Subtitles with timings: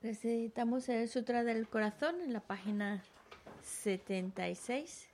[0.00, 3.02] Recitamos el Sutra del Corazón en la página
[3.64, 5.08] 76.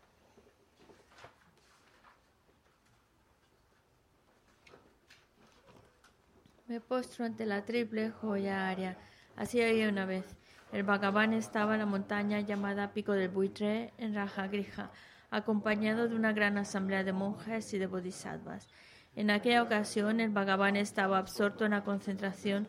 [6.67, 8.99] Me postro ante la triple joya aria.
[9.37, 10.27] Así había una vez.
[10.71, 14.91] El Bhagavan estaba en la montaña llamada Pico del Buitre en Rajagrija,
[15.31, 18.69] acompañado de una gran asamblea de monjes y de bodhisattvas.
[19.17, 22.69] En aquella ocasión, el Bhagavan estaba absorto en la concentración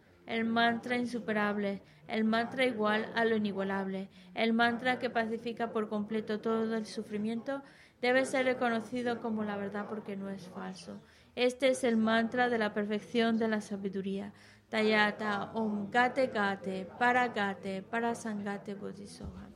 [0.31, 6.39] el mantra insuperable, el mantra igual a lo inigualable, el mantra que pacifica por completo
[6.39, 7.61] todo el sufrimiento,
[8.01, 11.01] debe ser reconocido como la verdad porque no es falso.
[11.35, 14.31] Este es el mantra de la perfección de la sabiduría.
[14.69, 19.49] Tayata Om Gate Gate Para Gate Para Sangate Bodhisoha.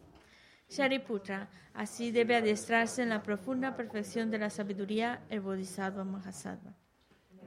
[0.67, 6.84] Shariputra, así debe adiestrarse en la profunda perfección de la sabiduría el Bodhisattva Mahasattva.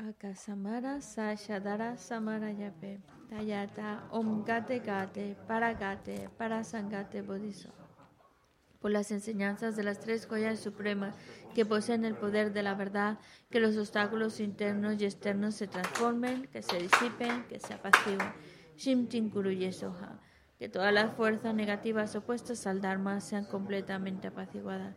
[0.00, 7.68] Akasamara Sashadara Samarayape Tayata Om Gate Gate Paragate Parasangate Bodhiso.
[8.80, 11.14] Por las enseñanzas de las tres joyas supremas
[11.54, 13.18] que poseen el poder de la verdad,
[13.50, 18.32] que los obstáculos internos y externos se transformen, que se disipen, que se apaciguen.
[18.78, 20.18] Shimtin Yesoha.
[20.58, 24.96] Que todas las fuerzas negativas opuestas al Dharma sean completamente apaciguadas.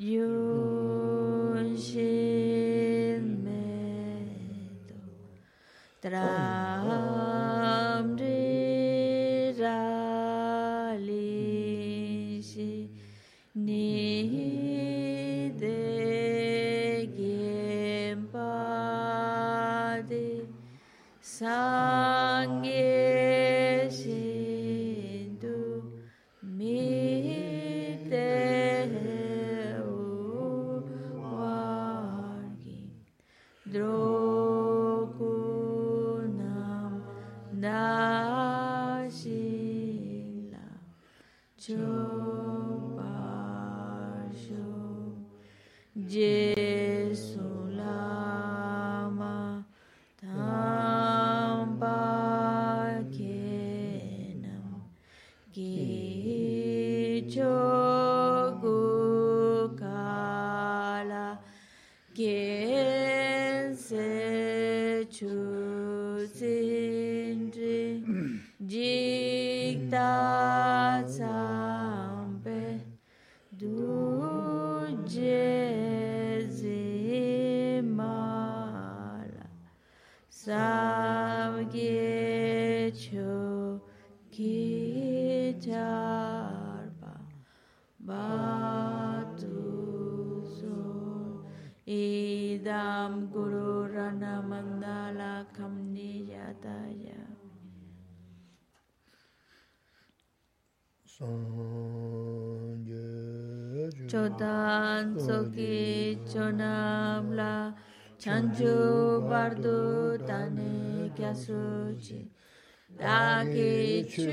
[0.00, 3.60] Yun Shin Me
[4.88, 4.96] Do
[6.00, 7.28] Tram
[8.16, 8.69] Ri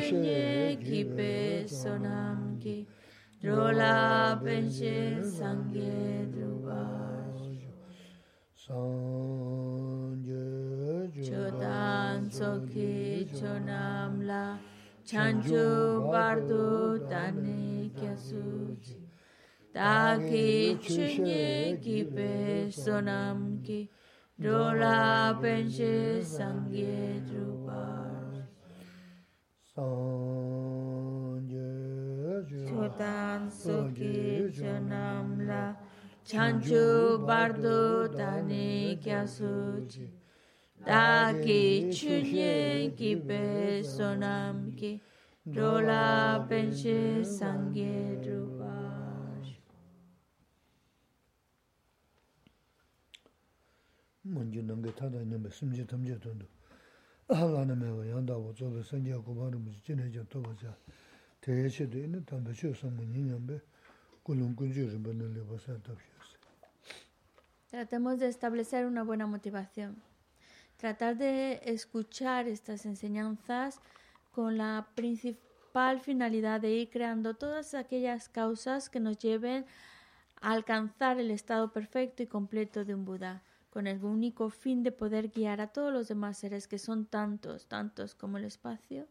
[0.08, 2.88] penye kipe sonam ki
[3.42, 7.52] drola penche sangye druvajo
[8.64, 10.46] sangye
[11.28, 14.44] chodan sokhi chonam la
[15.12, 15.68] chanchu
[16.12, 16.64] bardu
[17.12, 18.98] tani kyasuchi
[19.74, 23.80] taki chunye kipe sonam ki
[24.40, 28.07] drola penche sangye druvajo
[32.68, 35.78] Chodan soki chonamla
[36.26, 40.10] Chanchu bardo dani kya suji
[40.84, 45.00] Daki chunye ki pe sonam ki
[45.46, 49.52] Dola penche sangye drupash.
[54.26, 56.46] Manju nange tada nyambe simje tamje tondo
[57.29, 60.77] 면 심지 덤져 돈도 아가는 매워 양다고 저도 생겨 고바를 무지 지내죠 또 보자
[61.41, 63.61] 대체도 있는 담도 쇼서 문이냐면
[64.23, 66.43] 꿀은 꿀주를 받는 려 봐서 답시었어
[67.73, 69.97] Tratemos de establecer una buena motivación.
[70.77, 73.81] Tratar de escuchar estas enseñanzas
[74.31, 79.65] con la principal finalidad de ir creando todas aquellas causas que nos lleven
[80.43, 83.43] a alcanzar el estado perfecto y completo de un Buda,
[83.78, 87.68] con el único fin de poder guiar a todos los demás seres que son tantos,
[87.68, 89.06] tantos como el espacio,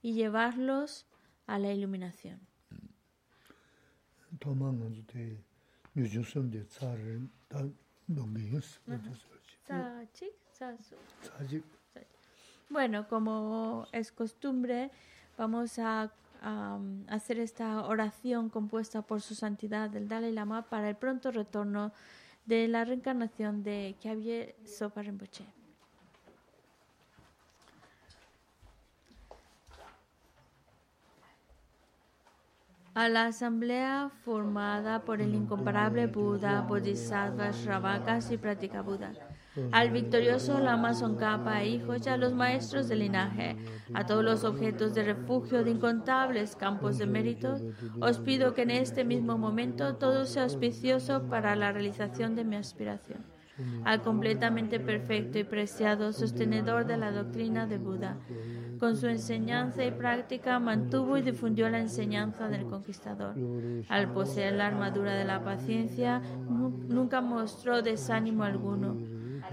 [0.00, 1.04] y llevarlos
[1.46, 2.40] a la iluminación.
[12.70, 14.90] Bueno, como es costumbre,
[15.36, 16.10] vamos a
[17.08, 21.92] hacer esta oración compuesta por su santidad del Dalai Lama para el pronto retorno
[22.46, 25.02] de la reencarnación de Kyabye Sopa.
[32.92, 39.12] A la asamblea formada por el incomparable Buda, Bodhisattvas, Shravakas y Pratika Buda.
[39.72, 43.56] Al victorioso Lama Tsongkhapa e hijos y a los maestros del linaje,
[43.94, 47.56] a todos los objetos de refugio de incontables campos de mérito,
[48.00, 52.56] os pido que en este mismo momento todo sea auspicioso para la realización de mi
[52.56, 53.18] aspiración.
[53.84, 58.16] Al completamente perfecto y preciado sostenedor de la doctrina de Buda,
[58.78, 63.34] con su enseñanza y práctica mantuvo y difundió la enseñanza del conquistador.
[63.90, 68.96] Al poseer la armadura de la paciencia, nu- nunca mostró desánimo alguno.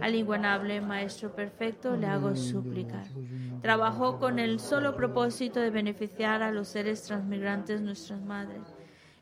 [0.01, 3.03] Al inigualable Maestro Perfecto le hago súplica.
[3.61, 8.61] Trabajó con el solo propósito de beneficiar a los seres transmigrantes nuestras madres,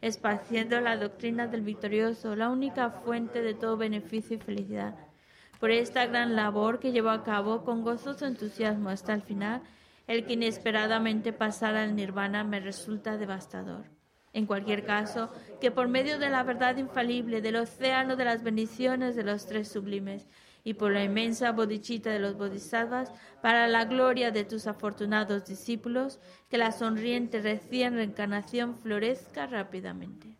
[0.01, 4.95] esparciendo la doctrina del victorioso, la única fuente de todo beneficio y felicidad.
[5.59, 9.61] Por esta gran labor que llevó a cabo con gozoso entusiasmo hasta el final,
[10.07, 13.85] el que inesperadamente pasara al nirvana me resulta devastador.
[14.33, 15.29] En cualquier caso,
[15.61, 19.69] que por medio de la verdad infalible del océano de las bendiciones de los tres
[19.71, 20.27] sublimes
[20.65, 26.19] y por la inmensa bodichita de los bodhisattvas, para la gloria de tus afortunados discípulos,
[26.49, 30.35] que la sonriente recién reencarnación florezca rápidamente.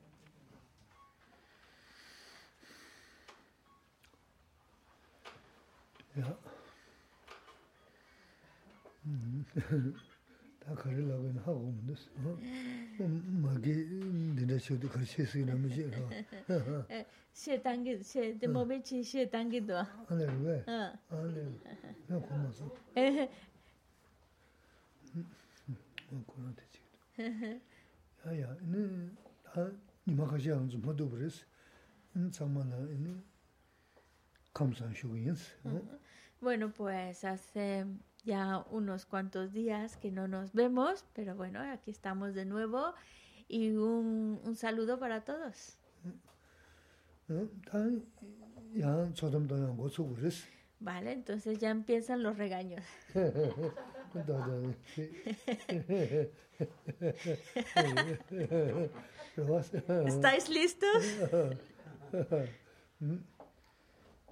[10.65, 12.11] 다 가리려고 하고 오면 됐어.
[12.17, 12.39] 어?
[13.01, 13.71] 음, 막이
[14.37, 15.91] 니네 저도 같이 해서 이러면 이제
[18.39, 19.85] de movechi she tangido.
[20.09, 20.65] 안에 왜?
[20.67, 21.49] 안에
[22.07, 22.65] 나 고마서.
[26.13, 26.81] 어, 그러나 되지.
[28.27, 29.11] 야야, 네,
[29.45, 29.71] 다
[30.07, 31.45] 니마 같이 하는 좀 모두 그랬어.
[32.17, 33.15] 음, 정말나 이네
[34.53, 35.57] 감사하시고 인스.
[35.65, 35.81] 어?
[36.41, 37.85] Bueno, pues hace
[38.26, 42.94] ya unos cuantos días que no nos vemos, pero bueno, aquí estamos de nuevo
[43.48, 45.78] y un, un saludo para todos.
[50.80, 52.84] Vale, entonces ya empiezan los regaños.
[60.08, 61.04] ¿Estáis listos?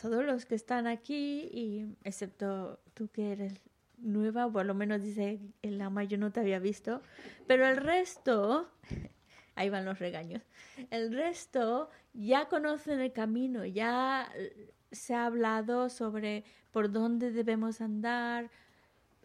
[0.00, 3.54] todos los que están aquí, y excepto tú que eres
[3.98, 7.02] nueva, o por lo menos dice el lama, yo no te había visto,
[7.46, 8.70] pero el resto,
[9.54, 10.42] ahí van los regaños,
[10.90, 14.30] el resto ya conocen el camino, ya
[14.90, 18.50] se ha hablado sobre por dónde debemos andar,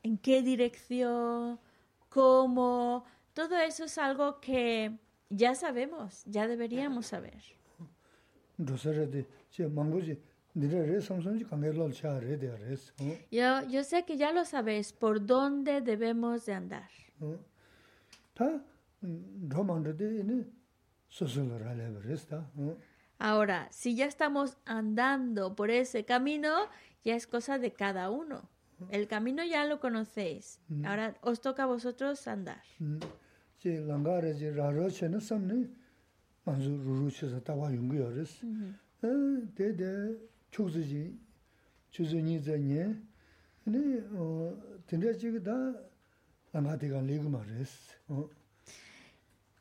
[0.03, 1.60] en qué dirección,
[2.10, 4.98] cómo, todo eso es algo que
[5.29, 7.41] ya sabemos, ya deberíamos saber.
[13.29, 16.89] Yo, yo sé que ya lo sabéis, por dónde debemos de andar.
[23.19, 26.69] Ahora, si ya estamos andando por ese camino,
[27.03, 28.50] ya es cosa de cada uno.
[28.89, 30.59] El camino ya lo conocéis.
[30.85, 32.63] Ahora os toca a vosotros andar.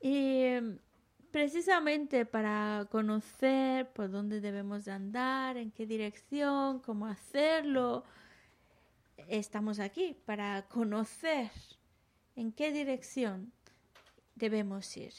[0.01, 0.45] Y
[1.31, 8.05] precisamente para conocer por dónde debemos de andar, en qué dirección, cómo hacerlo,
[9.29, 11.51] estamos aquí para conocer
[12.37, 13.53] en qué dirección
[14.37, 15.13] debemos ir.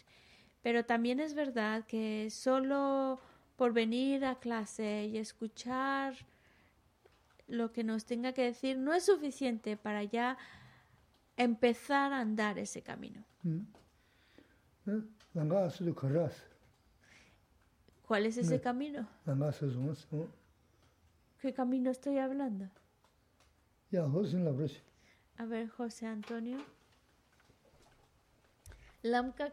[0.62, 3.20] Pero también es verdad que solo
[3.56, 6.16] por venir a clase y escuchar
[7.48, 10.38] lo que nos tenga que decir no es suficiente para ya
[11.38, 13.24] empezar a andar ese camino.
[18.08, 19.08] ¿Cuál es ese camino?
[21.42, 22.70] ¿Qué camino estoy hablando?
[25.38, 26.58] A ver, José Antonio.
[29.04, 29.52] Lamka.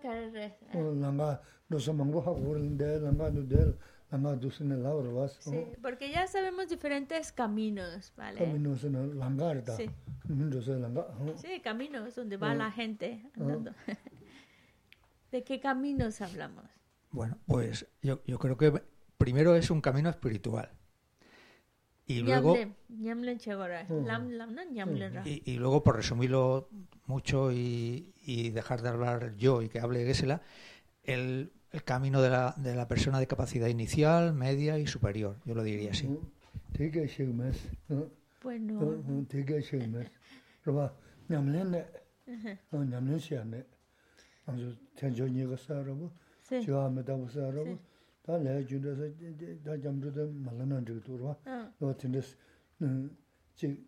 [5.40, 8.38] Sí, porque ya sabemos diferentes caminos, ¿vale?
[8.38, 9.76] Caminos en langarda.
[9.76, 9.88] Sí.
[11.36, 13.72] Sí, caminos donde va la gente andando.
[15.32, 16.64] ¿De qué caminos hablamos?
[17.10, 18.82] Bueno, pues yo, yo creo que
[19.16, 20.70] primero es un camino espiritual.
[22.04, 22.56] Y luego,
[25.24, 26.68] y, y, luego, por resumirlo
[27.06, 30.42] mucho y, y, dejar de hablar yo y que hable Gesela,
[31.04, 35.54] el, el camino de la, de la persona de capacidad inicial, media y superior, yo
[35.54, 36.06] lo diría así.
[36.06, 36.30] Bueno.
[53.62, 53.86] Sí.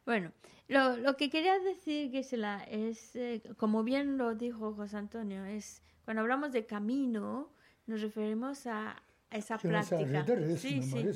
[0.07, 0.31] Bueno,
[0.69, 5.83] lo, lo que quería decir, Gisela, es, eh, como bien lo dijo José Antonio, es
[6.05, 7.51] cuando hablamos de camino,
[7.87, 8.95] nos referimos a,
[9.32, 10.24] esa práctica.
[10.56, 11.12] Sí, sí.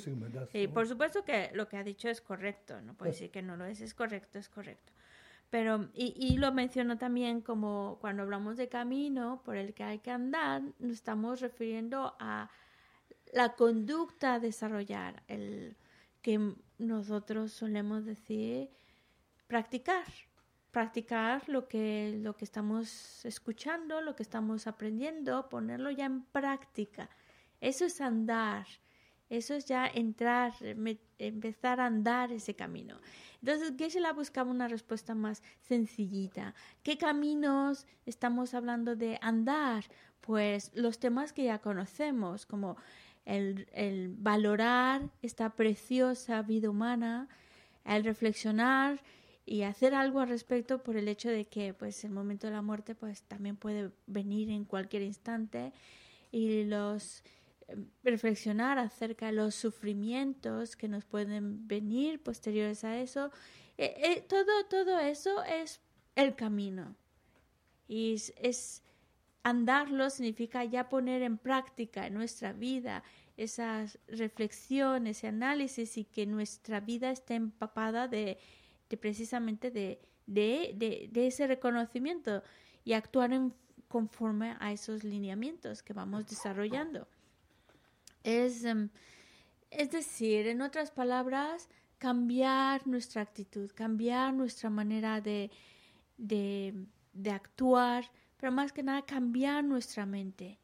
[0.50, 3.56] sí, por supuesto que lo que ha dicho es correcto, no puede decir que no
[3.56, 4.92] lo es, es correcto, es correcto.
[5.50, 9.98] Pero, y, y lo menciono también como cuando hablamos de camino por el que hay
[10.00, 12.50] que andar, nos estamos refiriendo a
[13.32, 15.76] la conducta a desarrollar, el
[16.22, 18.70] que nosotros solemos decir
[19.46, 20.06] practicar,
[20.72, 27.08] practicar lo que, lo que estamos escuchando, lo que estamos aprendiendo, ponerlo ya en práctica.
[27.60, 28.66] Eso es andar.
[29.28, 30.52] Eso es ya entrar,
[31.18, 33.00] empezar a andar ese camino.
[33.40, 36.54] Entonces, Geshe-la buscaba una respuesta más sencillita.
[36.84, 39.84] ¿Qué caminos estamos hablando de andar?
[40.20, 42.76] Pues los temas que ya conocemos, como
[43.24, 47.28] el, el valorar esta preciosa vida humana,
[47.84, 49.00] el reflexionar
[49.44, 52.62] y hacer algo al respecto por el hecho de que pues el momento de la
[52.62, 55.72] muerte pues también puede venir en cualquier instante
[56.32, 57.22] y los
[58.02, 63.30] reflexionar acerca de los sufrimientos que nos pueden venir posteriores a eso.
[63.76, 65.80] Eh, eh, todo todo eso es
[66.14, 66.94] el camino.
[67.88, 68.82] Y es, es
[69.42, 73.04] andarlo significa ya poner en práctica en nuestra vida
[73.36, 78.38] esa reflexión, ese análisis y que nuestra vida esté empapada de,
[79.00, 82.42] precisamente de, de, ese reconocimiento
[82.84, 83.54] y actuar en,
[83.88, 87.06] conforme a esos lineamientos que vamos desarrollando.
[88.26, 88.90] Es, em,
[89.70, 95.50] es decir, en otras palabras, cambiar nuestra actitud, cambiar nuestra manera de,
[96.18, 100.58] de, actuar, pero más que nada cambiar nuestra mente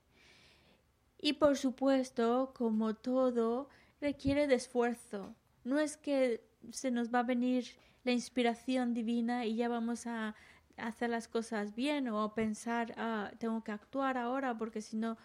[1.23, 3.69] y por supuesto, como todo,
[4.01, 5.35] requiere de esfuerzo.
[5.65, 7.65] No es que se nos va a venir
[8.03, 10.35] la inspiración divina y ya vamos a
[10.77, 15.17] hacer las cosas bien o pensar, ah, tengo que actuar ahora porque si no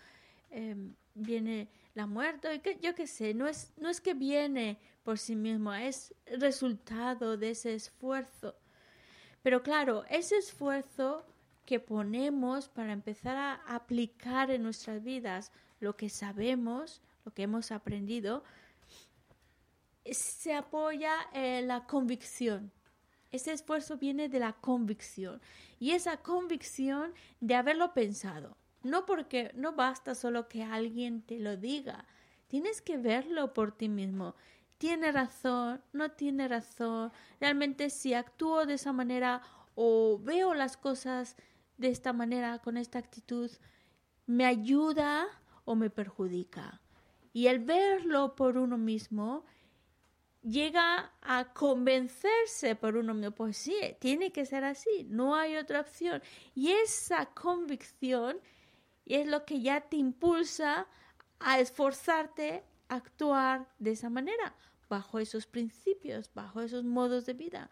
[0.51, 2.61] em, viene la muerte.
[2.79, 7.49] Yo qué sé, no es, no es que viene por sí mismo, es resultado de
[7.49, 8.55] ese esfuerzo.
[9.41, 11.25] Pero claro, ese esfuerzo
[11.65, 17.71] que ponemos para empezar a aplicar en nuestras vidas lo que sabemos, lo que hemos
[17.71, 18.43] aprendido,
[20.05, 22.71] se apoya en la convicción.
[23.31, 25.41] Ese esfuerzo viene de la convicción
[25.79, 28.55] y esa convicción de haberlo pensado.
[28.89, 32.05] No porque no basta solo que alguien te lo diga,
[32.47, 34.35] tienes que verlo por ti mismo.
[34.77, 37.11] Tiene razón, no tiene razón.
[37.39, 39.41] Realmente si actúo de esa manera
[39.75, 41.35] o veo las cosas
[41.77, 43.51] de esta manera, con esta actitud,
[44.25, 45.27] me ayuda
[45.65, 46.81] o me perjudica.
[47.33, 49.45] Y el verlo por uno mismo
[50.41, 55.81] llega a convencerse por uno mismo, pues sí, tiene que ser así, no hay otra
[55.81, 56.21] opción.
[56.55, 58.39] Y esa convicción
[59.15, 60.87] es lo que ya te impulsa
[61.39, 64.55] a esforzarte a actuar de esa manera,
[64.89, 67.69] bajo esos principios, bajo esos modos de vida.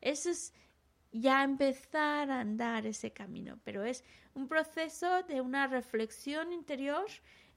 [0.00, 0.52] Eso es
[1.12, 7.06] ya empezar a andar ese camino, pero es un proceso de una reflexión interior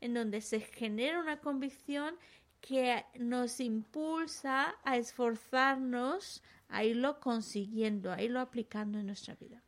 [0.01, 2.15] en donde se genera una convicción
[2.61, 9.61] que nos impulsa a esforzarnos a irlo consiguiendo, a irlo aplicando en nuestra vida.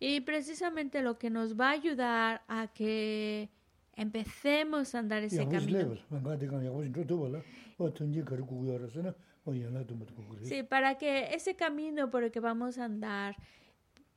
[0.00, 3.48] Y precisamente lo que nos va a ayudar a que
[3.94, 5.94] empecemos a andar ese camino.
[10.48, 13.36] Sí, para que ese camino por el que vamos a andar,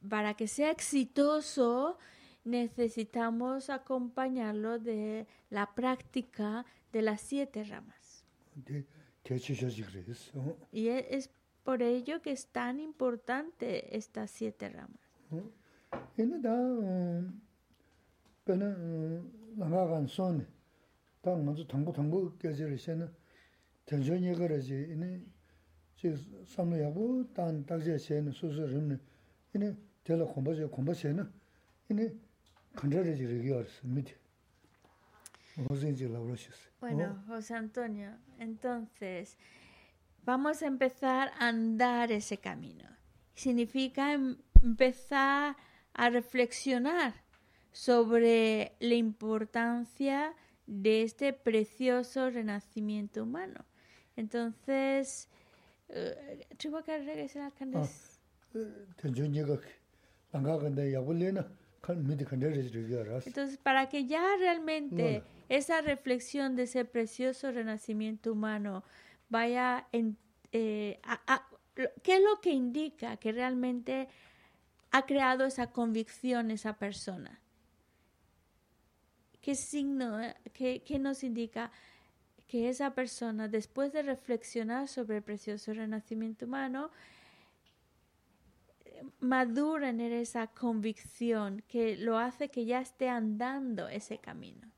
[0.07, 1.97] para que sea exitoso,
[2.43, 8.25] necesitamos acompañarlo de la práctica de las siete ramas.
[10.71, 11.29] Y es
[11.63, 14.99] por ello que es tan importante estas siete ramas.
[23.85, 24.01] Tan
[30.25, 30.93] khomba khomba
[36.79, 39.37] Bueno, José Antonio, entonces,
[40.25, 42.89] vamos a empezar a andar ese camino.
[43.35, 45.55] Significa em, empezar
[45.93, 47.13] a reflexionar
[47.71, 50.33] sobre la importancia
[50.65, 53.65] de este precioso renacimiento humano.
[54.15, 55.27] Entonces,
[55.89, 56.45] eh,
[63.25, 68.83] entonces, para que ya realmente esa reflexión de ese precioso renacimiento humano
[69.29, 70.17] vaya en,
[70.51, 74.07] eh, a, ¿qué es lo que indica que realmente
[74.91, 77.41] ha creado esa convicción esa persona?
[79.41, 81.71] ¿Qué signo, eh, qué, qué nos indica
[82.53, 86.91] que esa persona, después de reflexionar sobre el precioso renacimiento humano,
[89.21, 94.69] maduran en esa convicción que lo hace que ya esté andando ese camino.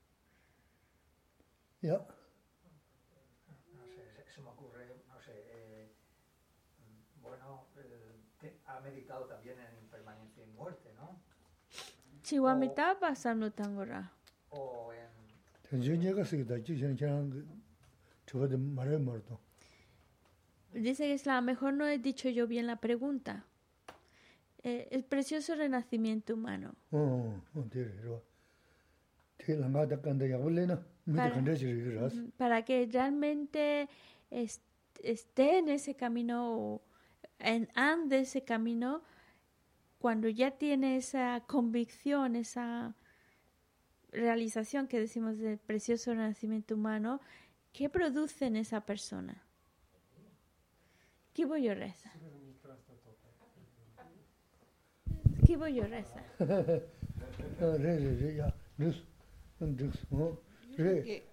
[1.82, 1.98] Ya.
[3.74, 5.92] No sé, se, me ocurre, no sé, eh,
[7.22, 7.68] bueno,
[8.42, 11.20] eh, ha meditado también en impermanencia y muerte, ¿no?
[12.24, 14.14] Chihuamita pasando tangora.
[14.52, 15.26] O en
[20.74, 23.46] Dice que es la mejor no he dicho yo bien la pregunta.
[24.64, 26.74] Eh, el precioso renacimiento humano.
[32.38, 33.88] Para- que realmente
[34.32, 34.62] es-
[35.04, 36.82] esté en ese camino o
[37.40, 39.04] en, ande ese camino,
[40.00, 42.96] cuando ya tiene esa convicción, esa
[44.12, 47.22] realización que decimos del precioso renacimiento humano,
[47.76, 49.36] ¿qué produce en esa persona?
[51.34, 52.14] ¿Qué voy a rezar?
[55.46, 56.24] ¿Qué voy a rezar?
[60.76, 61.24] Que,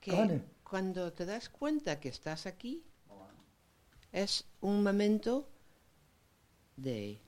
[0.00, 2.84] que cuando te das cuenta que estás aquí,
[4.12, 5.48] es un momento
[6.76, 7.18] de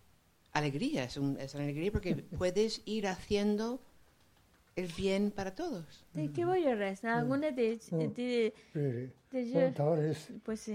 [0.52, 3.80] alegría, es, un, es una alegría porque puedes ir haciendo
[4.76, 6.04] el bien para todos.
[6.12, 7.18] ¿De qué voy a rezar?
[7.18, 7.98] Alguna de, Mm.
[8.14, 9.42] de, re, re.
[9.42, 10.28] de- Oh, taga res.
[10.44, 10.68] pues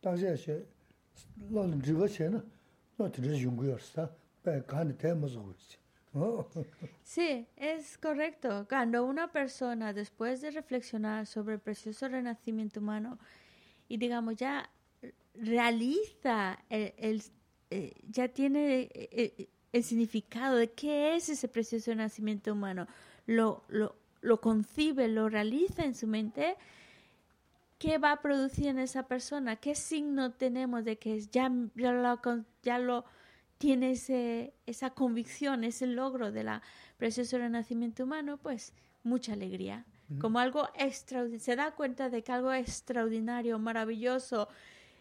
[0.00, 0.66] tang xia xe,
[1.50, 2.42] lo riba xe na,
[2.98, 4.10] lo tende yungu ya rsa,
[4.42, 5.82] pe kane te mo zubu chiri.
[6.14, 6.46] Oh,
[7.02, 8.64] Sí, es correcto.
[8.68, 13.18] Cuando una persona, después de reflexionar sobre el precioso renacimiento humano
[13.88, 14.68] y digamos ya
[15.34, 17.22] realiza el, el-
[17.70, 22.86] eh, ya tiene eh, eh, el significado de qué es ese precioso renacimiento humano,
[23.26, 26.56] lo, lo, lo concibe, lo realiza en su mente,
[27.78, 29.56] ¿qué va a producir en esa persona?
[29.56, 32.20] ¿Qué signo tenemos de que ya, ya, lo,
[32.62, 33.04] ya lo
[33.58, 36.62] tiene ese, esa convicción, ese logro de la
[36.98, 38.38] precioso renacimiento humano?
[38.38, 38.72] Pues
[39.02, 39.84] mucha alegría.
[40.20, 41.44] Como algo extraordinario.
[41.44, 44.48] Se da cuenta de que algo extraordinario, maravilloso,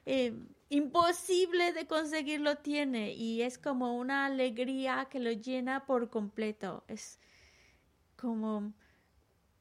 [0.05, 0.33] eh,
[0.69, 3.13] imposible de conseguirlo tiene.
[3.13, 6.83] Y es como una alegría que lo llena por completo.
[6.87, 7.19] Es
[8.15, 8.73] como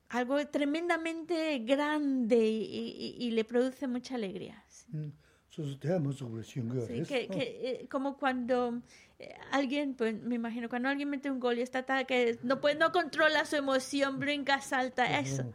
[0.09, 4.65] algo tremendamente grande y, y- y le produce mucha alegría.
[4.69, 4.87] Sí.
[4.93, 5.24] susu
[6.87, 8.81] Sí, que, que, eh, como cuando
[9.19, 12.61] eh, alguien, pues me imagino, cuando alguien mete un gol y está tal que no
[12.61, 15.53] puede, no controla su emoción, brinca, salta, eso.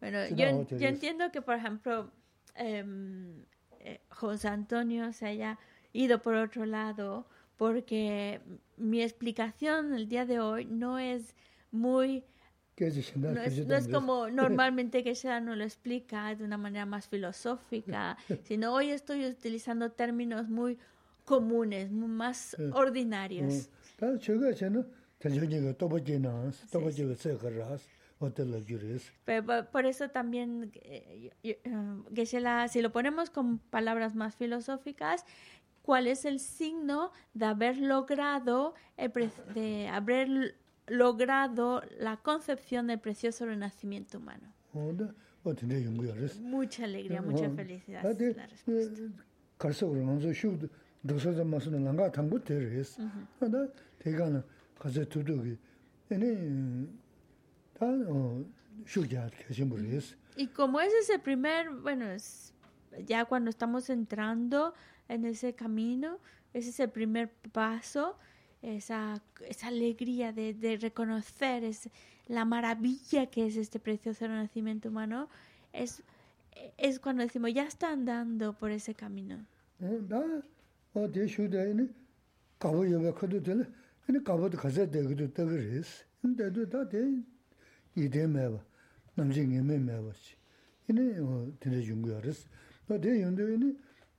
[0.00, 2.10] Bueno, yo, yo entiendo que, por ejemplo,
[2.54, 3.42] em,
[3.80, 5.58] eh, José Antonio se haya
[5.92, 8.40] ido por otro lado, porque
[8.76, 11.34] mi explicación el día de hoy no es
[11.70, 12.24] muy
[12.78, 17.08] No es, no es como normalmente que sea no lo explica de una manera más
[17.08, 20.78] filosófica, sino hoy estoy utilizando términos muy
[21.24, 23.70] comunes, mu- más ordinarios.
[23.96, 24.84] Ta chega chen,
[25.18, 26.96] tenshio nye ga toba je na, toba sí.
[27.02, 27.88] je ga se ga ras,
[28.18, 29.12] o te la ju res.
[29.24, 34.34] Pero por, eso también, eh, yo- yo, eh, Geshe-la, si lo ponemos con palabras más
[34.34, 35.24] filosóficas,
[35.84, 42.98] ¿cuál es el signo de haber logrado, el pre- de haber logrado la concepción del
[42.98, 44.52] precioso renacimiento humano?
[46.40, 48.02] Mucha alegría, mucha felicidad.
[48.34, 48.92] La respuesta.
[60.36, 62.52] Y como ese es el primer, bueno, es
[63.06, 64.72] ya cuando estamos entrando
[65.08, 66.18] en ese camino,
[66.52, 68.16] ese es el primer paso,
[68.62, 71.90] esa, esa alegría de, de reconocer es,
[72.26, 75.28] la maravilla que es este precioso renacimiento humano,
[75.72, 76.02] es,
[76.78, 79.44] es cuando decimos, ya está andando por ese camino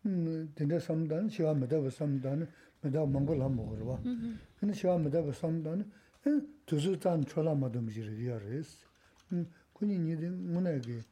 [0.05, 2.47] dinde samdan, shiwa madaba samdan,
[2.83, 3.99] madaba mongol ham mogorwa.
[4.61, 5.85] Hini shiwa madaba samdan,
[6.25, 6.29] e,
[6.67, 8.77] tuzu tan chola madam jiri diya res.
[9.73, 11.03] Kuni nidi e, munagi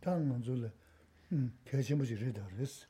[0.00, 0.70] tan nganzula
[1.64, 2.86] kyashimu jiri da res.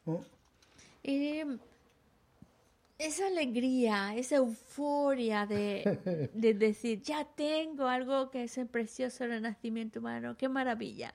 [3.01, 10.01] Esa alegría, esa euforia de, de decir, ya tengo algo que es el precioso renacimiento
[10.01, 11.15] humano, qué maravilla.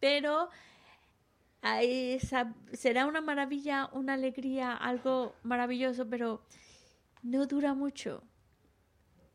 [0.00, 0.48] Pero
[2.72, 6.42] será una maravilla, una alegría, algo maravilloso, pero
[7.22, 8.22] no dura mucho.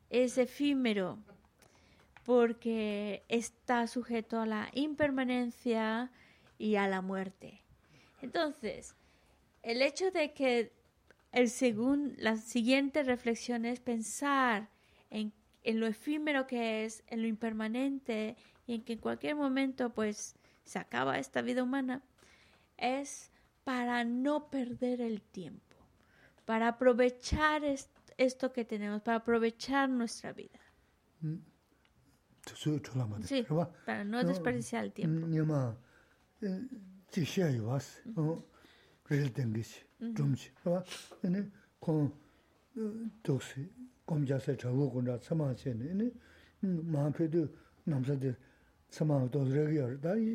[0.09, 1.19] Es efímero
[2.25, 6.11] porque está sujeto a la impermanencia
[6.57, 7.61] y a la muerte.
[8.21, 8.95] Entonces,
[9.63, 10.73] el hecho de que
[11.31, 14.69] el segun- la siguiente reflexión es pensar
[15.09, 15.31] en,
[15.63, 18.35] en lo efímero que es, en lo impermanente
[18.65, 20.35] y en que en cualquier momento pues
[20.65, 22.01] se acaba esta vida humana,
[22.77, 23.31] es
[23.63, 25.75] para no perder el tiempo,
[26.45, 30.59] para aprovechar est- esto que tenemos, para aprovechar nuestra vida,
[33.19, 33.43] de, Sí.
[33.85, 35.27] para no desperdiciar el tiempo.
[35.27, 35.75] Nyama,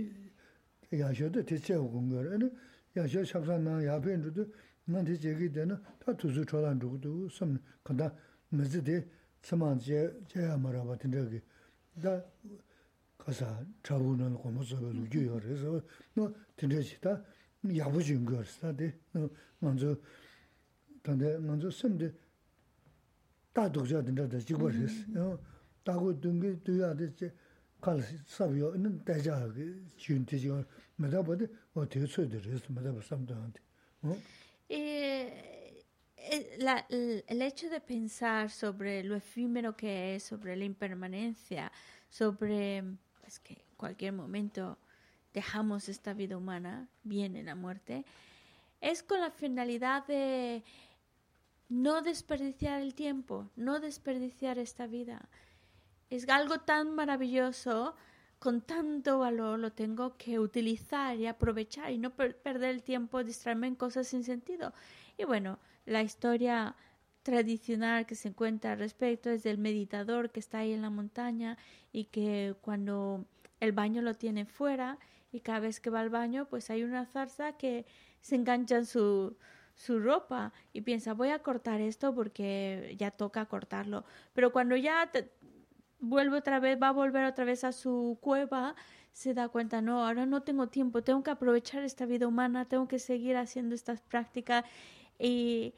[0.05, 0.32] ji
[0.91, 2.17] xia yu was, ril tengi chi, zhum chi, ¿verdad?
[2.17, 2.30] Ene, kong doksi, gomja se chawu gunda tsama che ne, ene, maa pe du namsa
[2.30, 2.34] de tsama do regi yor, da yi ya xio de te che wu gong yor,
[2.34, 2.51] ene,
[2.93, 4.53] ya xio chabsa na ya pen zhu du,
[4.84, 8.15] nga te che gi de na, ta tusu cholan zhu gu du, sam, kanda,
[8.49, 9.10] mezi de
[9.41, 11.41] tsama che, che ya mara ba ten regi,
[11.93, 12.23] da
[13.17, 15.82] 가서 차우는 거 무슨 거 주요 그래서
[16.13, 17.21] 뭐 진짜시다
[17.75, 19.97] 야부 준 거스다데 어 먼저
[21.03, 22.13] 근데 먼저 섬데
[23.51, 25.39] 다독자 된다다 지고 있어 어
[25.84, 27.30] 다고 등게 돼야 되지
[27.82, 30.63] 갈 사비요 있는 대자 그 준티죠
[30.95, 33.60] 매다 보데 어 대처들 해서 매다 삼도한테
[34.03, 34.17] 어
[34.69, 35.84] Eh,
[36.17, 41.71] eh, la- el, el hecho de pensar sobre lo efímero que es, sobre la impermanencia,
[42.10, 42.84] sobre
[43.21, 44.77] pues, que en cualquier momento
[45.34, 48.03] dejamos esta vida humana, viene la muerte,
[48.82, 50.63] es con la finalidad de
[51.69, 55.30] no desperdiciar el tiempo, no desperdiciar esta vida.
[56.12, 57.94] Es algo tan maravilloso,
[58.38, 63.25] con tanto valor, lo tengo que utilizar y aprovechar y no per- perder el tiempo,
[63.25, 64.75] distraerme en cosas sin sentido.
[65.16, 66.77] Y bueno, la historia
[67.22, 71.57] tradicional que se encuentra al respecto es del meditador que está ahí en la montaña
[71.92, 73.25] y que cuando
[73.61, 74.98] el baño lo tiene fuera
[75.33, 77.87] y cada vez que va al baño pues hay una zarza que
[78.20, 79.37] se engancha en su,
[79.77, 85.09] su ropa y piensa voy a cortar esto porque ya toca cortarlo pero cuando ya
[85.12, 85.31] te-
[86.02, 88.74] vuelve otra vez va a volver otra vez a su cueva
[89.12, 92.86] se da cuenta no ahora no tengo tiempo tengo que aprovechar esta vida humana tengo
[92.86, 94.64] que seguir haciendo estas prácticas
[95.18, 95.74] y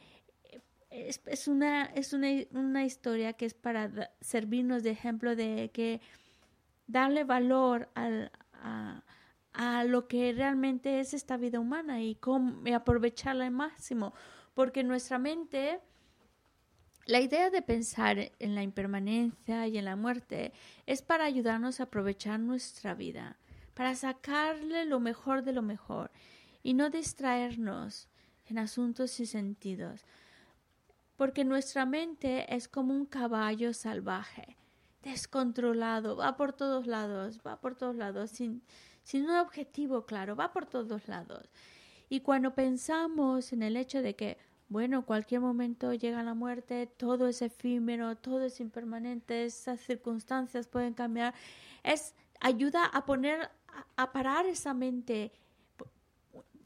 [0.91, 6.01] es, es una, es una, una historia que es para servirnos de ejemplo de que
[6.87, 9.03] darle valor al, a,
[9.53, 14.15] a lo que realmente es esta vida humana y, cómo, y aprovecharla al máximo.
[14.55, 15.81] Porque nuestra mente,
[17.07, 20.53] la idea de pensar en la impermanencia y en la muerte
[20.87, 23.39] es para ayudarnos a aprovechar nuestra vida,
[23.75, 26.11] para sacarle lo mejor de lo mejor
[26.63, 28.09] y no distraernos
[28.47, 30.05] en asuntos sin sentidos
[31.17, 34.57] porque nuestra mente es como un caballo salvaje,
[35.03, 38.63] descontrolado, va por todos lados, va por todos lados, sin,
[39.03, 41.51] sin un objetivo claro, va por todos lados.
[42.09, 44.39] Y cuando pensamos en el hecho de que,
[44.75, 50.95] bueno, cualquier momento llega la muerte, todo es efímero, todo es impermanente, esas circunstancias pueden
[50.95, 51.33] cambiar,
[51.85, 53.51] es ayuda a poner,
[53.97, 55.31] a, parar esa mente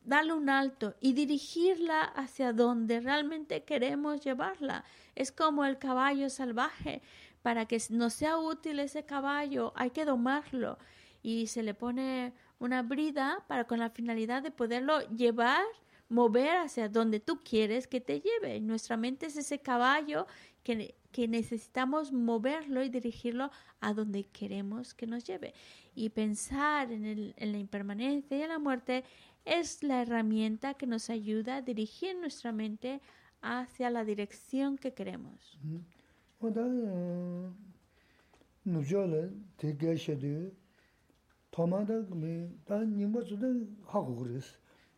[0.04, 4.84] darle un alto y dirigirla hacia donde realmente queremos llevarla.
[5.14, 7.02] Es como el caballo salvaje.
[7.42, 10.78] Para que nos sea útil ese caballo hay que domarlo
[11.22, 15.66] y se le pone una brida para con la finalidad de poderlo llevar,
[16.08, 18.60] mover hacia donde tú quieres que te lleve.
[18.60, 20.26] Nuestra mente es ese caballo
[20.62, 25.54] que, que necesitamos moverlo y dirigirlo a donde queremos que nos lleve.
[25.94, 29.04] Y pensar en, el, en la impermanencia y en la muerte
[29.44, 33.00] es la herramienta que nos ayuda a dirigir nuestra mente
[33.40, 35.58] hacia la dirección que queremos.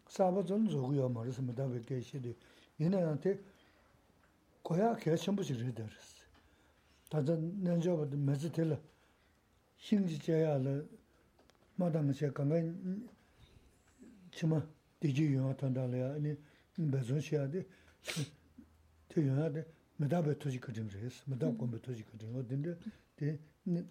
[0.09, 0.65] 단님버도 하고 그랬어.
[0.65, 2.33] 사바전 저고요 말해서 뭐다 베게셔도
[2.79, 3.39] 얘네한테
[4.61, 6.25] 고야 개 전부 지르더랬어.
[7.09, 8.79] 다들 nen저버도 메스텔
[9.77, 10.87] 신지제야를
[11.75, 13.07] 마당에 강간
[14.31, 14.61] 치마
[14.99, 16.13] 디지 영화 탄달이야.
[16.13, 16.35] 아니
[16.91, 17.65] 배선시야데
[19.09, 19.65] 대연하데
[19.97, 21.23] 메다베 토지 그림 그랬어.
[21.25, 22.77] 메다 공부 토지 그림 어딘데
[23.15, 23.39] 데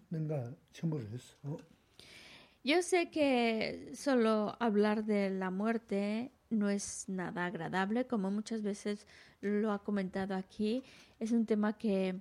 [0.08, 1.36] 내가 전부 그랬어.
[2.63, 2.67] 어?
[2.67, 9.07] Yo sé que solo hablar de la muerte no es nada agradable, como muchas veces
[9.41, 10.83] lo ha comentado aquí.
[11.19, 12.19] Es un tema que,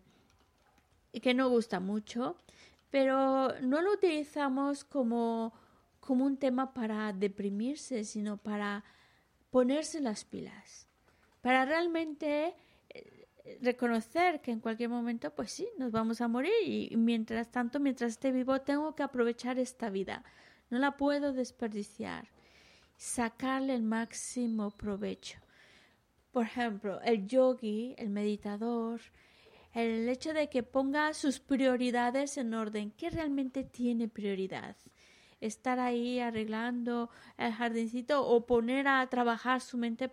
[1.20, 2.36] que no gusta mucho,
[2.91, 5.53] pero no lo utilizamos como,
[6.01, 8.84] como un tema para deprimirse, sino para
[9.51, 10.86] ponerse las pilas,
[11.43, 12.55] para realmente
[13.61, 18.12] reconocer que en cualquier momento, pues sí, nos vamos a morir y mientras tanto, mientras
[18.12, 20.24] esté vivo, tengo que aprovechar esta vida,
[20.70, 22.28] no la puedo desperdiciar,
[22.96, 25.38] sacarle el máximo provecho.
[26.30, 29.01] Por ejemplo, el yogi, el meditador,
[29.72, 34.76] el hecho de que ponga sus prioridades en orden, ¿qué realmente tiene prioridad?
[35.40, 40.11] Estar ahí arreglando el jardincito o poner a trabajar su mente,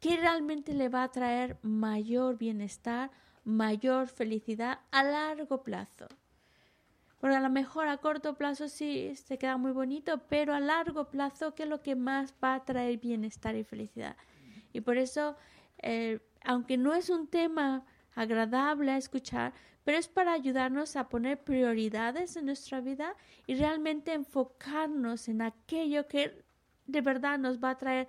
[0.00, 3.10] ¿qué realmente le va a traer mayor bienestar,
[3.44, 6.08] mayor felicidad a largo plazo?
[7.20, 11.10] Porque a lo mejor a corto plazo sí se queda muy bonito, pero a largo
[11.10, 14.16] plazo, ¿qué es lo que más va a traer bienestar y felicidad?
[14.72, 15.36] Y por eso,
[15.78, 17.84] eh, aunque no es un tema
[18.14, 19.52] agradable a escuchar,
[19.84, 23.14] pero es para ayudarnos a poner prioridades en nuestra vida
[23.46, 26.42] y realmente enfocarnos en aquello que
[26.86, 28.08] de verdad nos va a traer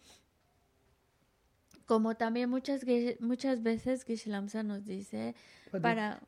[1.91, 2.85] como también muchas
[3.19, 5.35] muchas veces Gishelamsa nos dice
[5.81, 6.21] para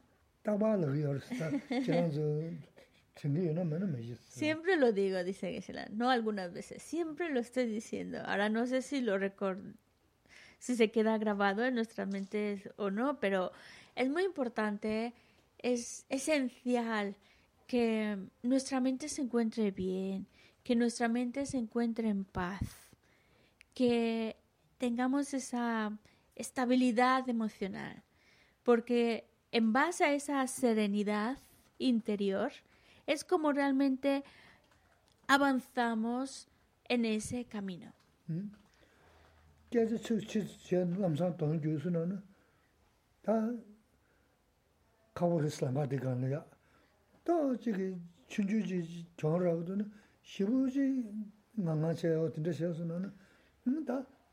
[4.28, 8.18] Siempre lo digo, dice Geshe-la, no algunas veces, siempre lo estoy diciendo.
[8.26, 9.58] Ahora no sé si lo record
[10.60, 13.54] si se queda grabado en nuestras mentes o no, pero
[13.96, 15.14] es muy importante
[15.60, 17.16] es esencial
[17.68, 20.28] que nuestra mente se encuentre bien,
[20.62, 22.68] que nuestra mente se encuentre en paz,
[23.74, 24.36] que
[24.84, 25.98] tengamos esa
[26.36, 28.04] estabilidad emocional,
[28.64, 29.24] porque
[29.54, 31.38] en base a esa serenidad
[31.78, 32.52] interior
[33.08, 34.26] es como realmente
[35.26, 36.50] avanzamos
[36.90, 37.94] en ese camino.
[38.28, 38.50] ¿Mm?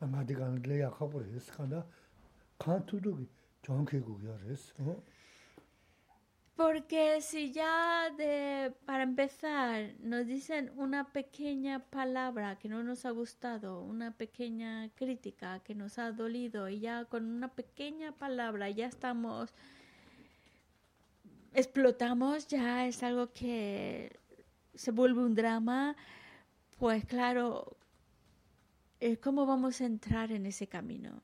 [0.00, 1.86] 라마디간이야 또 저기 춘주지 정라고도는 시부지 망가셔 어떤데 셔서는 다 라마디간이야 카보르스 간다
[2.58, 3.26] 칸투도
[3.62, 5.02] 정케고야 그랬어
[6.56, 13.10] Porque si ya de, para empezar, nos dicen una pequeña palabra que no nos ha
[13.10, 18.86] gustado, una pequeña crítica que nos ha dolido, y ya con una pequeña palabra ya
[18.86, 19.52] estamos
[21.52, 24.18] explotamos, ya es algo que
[24.74, 25.94] se vuelve un drama,
[26.78, 27.76] pues claro,
[29.21, 31.23] ¿cómo vamos a entrar en ese camino?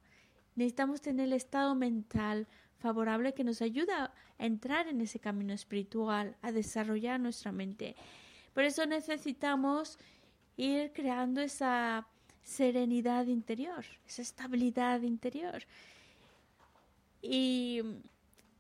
[0.56, 2.48] Necesitamos tener el estado mental
[2.80, 7.96] favorable que nos ayuda a entrar en ese camino espiritual, a desarrollar nuestra mente.
[8.54, 10.00] Por eso necesitamos
[10.56, 12.08] ir creando esa
[12.44, 15.64] serenidad interior, esa estabilidad interior.
[17.22, 17.84] Y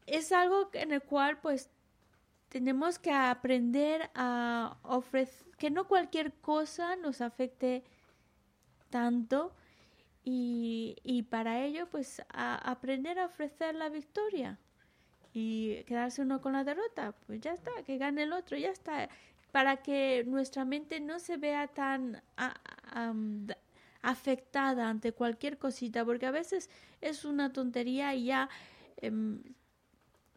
[0.05, 1.69] es algo en el cual pues
[2.49, 7.83] tenemos que aprender a ofrecer, que no cualquier cosa nos afecte
[8.89, 9.53] tanto
[10.23, 14.59] y, para ello pues aprender a ofrecer la victoria
[15.33, 19.07] y quedarse uno con la derrota, pues ya está, que gane el otro, ya está,
[19.51, 22.21] para que nuestra mente no se vea tan
[24.01, 26.69] afectada ante cualquier cosita, porque a veces
[27.01, 28.49] es una tontería y ya
[28.97, 29.41] em,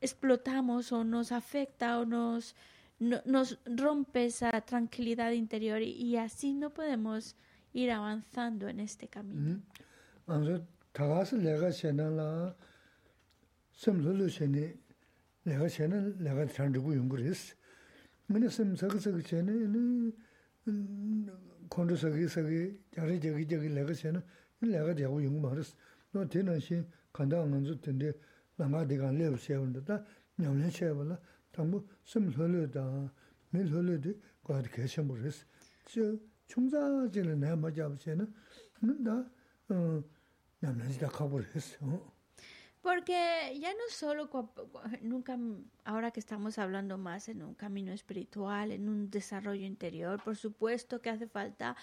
[0.01, 2.55] explotamos o nos afecta o nos,
[2.99, 7.37] nos rompe esa tranquilidad interior y, así no podemos
[7.73, 9.41] ir avanzando en este camino.
[9.41, 10.35] Mm-hmm.
[10.35, 12.55] Anzo tagasi lega shena la
[13.73, 14.73] sem lulu sheni
[15.47, 17.55] lega shena lega chandigu yunguris.
[18.29, 20.13] Mene sem sagi sagi shena ini
[21.69, 24.23] kondu sagi sagi jari jagi jagi lega shena
[24.63, 25.75] lega jagu yungu maris.
[26.13, 28.15] No tena shi kanda anzo tende
[28.59, 30.05] langa digan lebu shewanda da
[30.39, 31.19] nyamlen shewala
[31.53, 33.11] tambu sem lulu da
[33.53, 34.15] me lulu di
[34.45, 35.45] gwaad keshen buris.
[35.87, 36.19] Chiyo
[42.83, 44.31] Porque ya no solo
[45.03, 45.39] nunca
[45.85, 51.01] ahora que estamos hablando más en un camino espiritual, en un desarrollo interior, por supuesto
[51.03, 51.77] que hace falta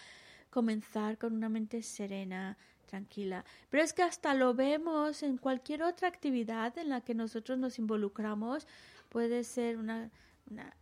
[0.49, 2.57] comenzar con una mente serena,
[2.88, 3.45] tranquila.
[3.70, 7.78] Pero es que hasta lo vemos en cualquier otra actividad en la que nosotros nos
[7.78, 8.65] involucramos.
[9.09, 10.09] Puede ser una,
[10.49, 10.74] una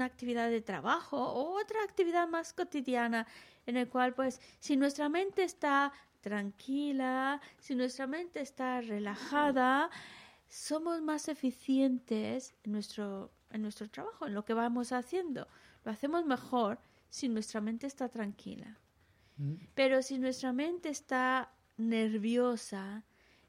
[0.00, 3.26] actividad de trabajo o otra actividad más cotidiana
[3.66, 9.90] en el cual pues si nuestra mente está tranquila, si nuestra mente está relajada,
[10.48, 15.48] somos más eficientes en nuestro, en nuestro trabajo, en lo que vamos haciendo.
[15.84, 18.78] Lo hacemos mejor si nuestra mente está tranquila.
[19.74, 23.02] Pero si nuestra mente está nerviosa,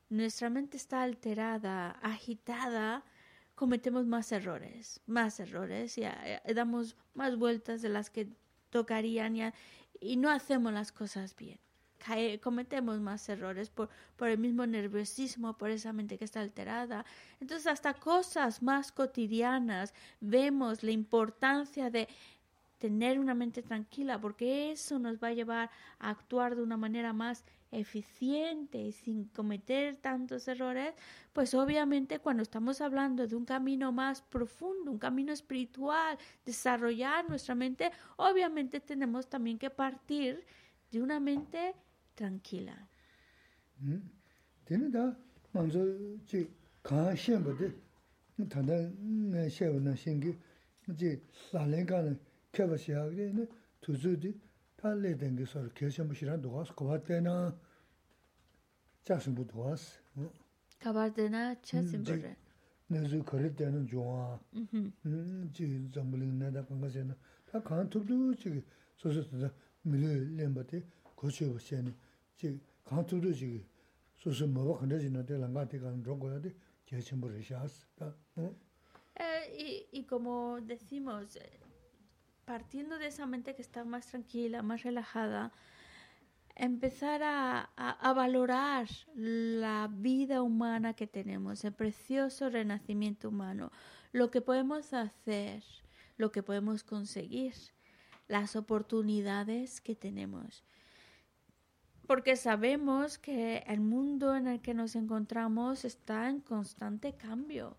[0.10, 3.04] nuestra mente está alterada, agitada,
[3.56, 8.30] cometemos más errores, más errores y eh, damos más vueltas de las que
[8.70, 9.54] tocarían
[10.00, 11.60] y no hacemos las cosas bien
[12.42, 17.06] cometemos más errores por, por el mismo nerviosismo, por esa mente que está alterada.
[17.40, 22.08] Entonces, hasta cosas más cotidianas vemos la importancia de
[22.84, 25.70] tener una mente tranquila, porque eso nos va a llevar
[26.00, 30.94] a actuar de una manera más eficiente y sin cometer tantos errores,
[31.32, 37.56] pues obviamente cuando estamos hablando de un camino más profundo, un camino espiritual, desarrollar nuestra
[37.56, 40.44] mente, obviamente tenemos también que partir
[40.92, 41.76] de una mente
[42.16, 42.76] tranquila.
[52.54, 53.48] kyaba shiya kiri ine
[53.82, 54.40] tuzu di
[54.76, 57.54] ta le dengi sori kirshamu shiran duwas kabar tena
[59.04, 60.00] chasimbu duwas.
[60.16, 60.30] Hmm.
[60.80, 62.36] Kabar tena chasimbu hmm, re.
[62.90, 64.92] Nezu kari tena juwa, mhm.
[65.04, 67.16] hmm, ji zambuling neda panga zena.
[67.52, 68.64] Ta kaan tubdu chigi
[68.96, 69.52] soso tanda
[69.86, 70.84] mili lenpa te
[71.18, 71.94] kochiyo sheni.
[72.38, 73.66] Chigi kaan tubdu chigi
[74.24, 76.54] soso mawa khanda zina te langa te kaan rongoya te
[76.86, 77.86] chasimbu re shas.
[79.16, 81.38] E, y como decimos,
[82.46, 85.52] partiendo de esa mente que está más tranquila, más relajada,
[86.56, 93.72] empezar a, valorar la vida humana que tenemos, el precioso renacimiento humano,
[94.12, 95.64] lo que podemos hacer,
[96.18, 97.54] lo que podemos conseguir,
[98.28, 100.64] las oportunidades que tenemos.
[102.06, 107.78] Porque sabemos que el mundo en el que nos encontramos está en constante cambio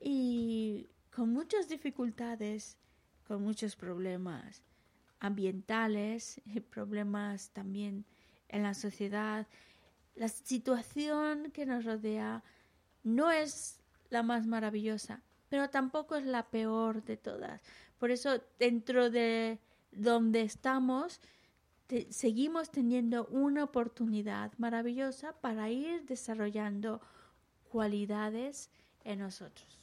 [0.00, 2.78] y con muchas dificultades,
[3.30, 4.64] con muchos problemas
[5.20, 8.04] ambientales y problemas también
[8.48, 9.46] en la sociedad.
[10.16, 12.42] La situación que nos rodea
[13.04, 13.78] no es
[14.08, 17.62] la más maravillosa, pero tampoco es la peor de todas.
[18.00, 19.60] Por eso, dentro de
[19.92, 21.20] donde estamos,
[22.08, 27.00] seguimos teniendo una oportunidad maravillosa para ir desarrollando
[27.68, 28.70] cualidades
[29.04, 29.78] en nosotros.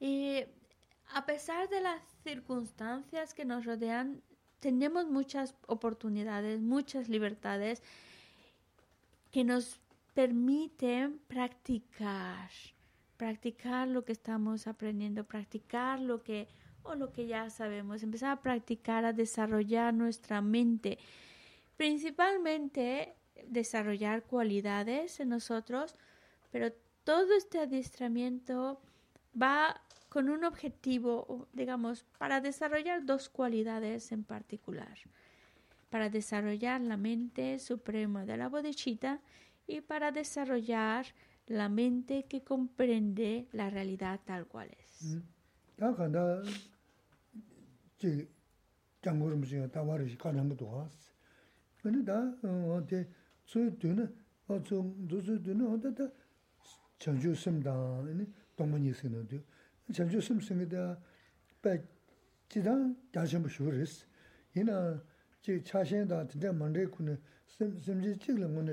[0.00, 0.44] Y
[1.14, 4.22] a pesar de las circunstancias que nos rodean,
[4.60, 7.82] tenemos muchas oportunidades, muchas libertades
[9.30, 9.81] que nos
[10.14, 12.50] permiten practicar,
[13.16, 16.48] practicar lo que estamos aprendiendo, practicar lo que
[16.84, 20.98] o lo que ya sabemos, empezar a practicar, a desarrollar nuestra mente,
[21.76, 23.14] principalmente
[23.46, 25.94] desarrollar cualidades en nosotros,
[26.50, 26.72] pero
[27.04, 28.80] todo este adiestramiento
[29.40, 34.98] va con un objetivo, digamos, para desarrollar dos cualidades en particular.
[35.88, 39.20] Para desarrollar la mente suprema de la bodhichita
[39.66, 41.06] y para desarrollar
[41.46, 45.18] la mente que comprende la realidad tal cual es.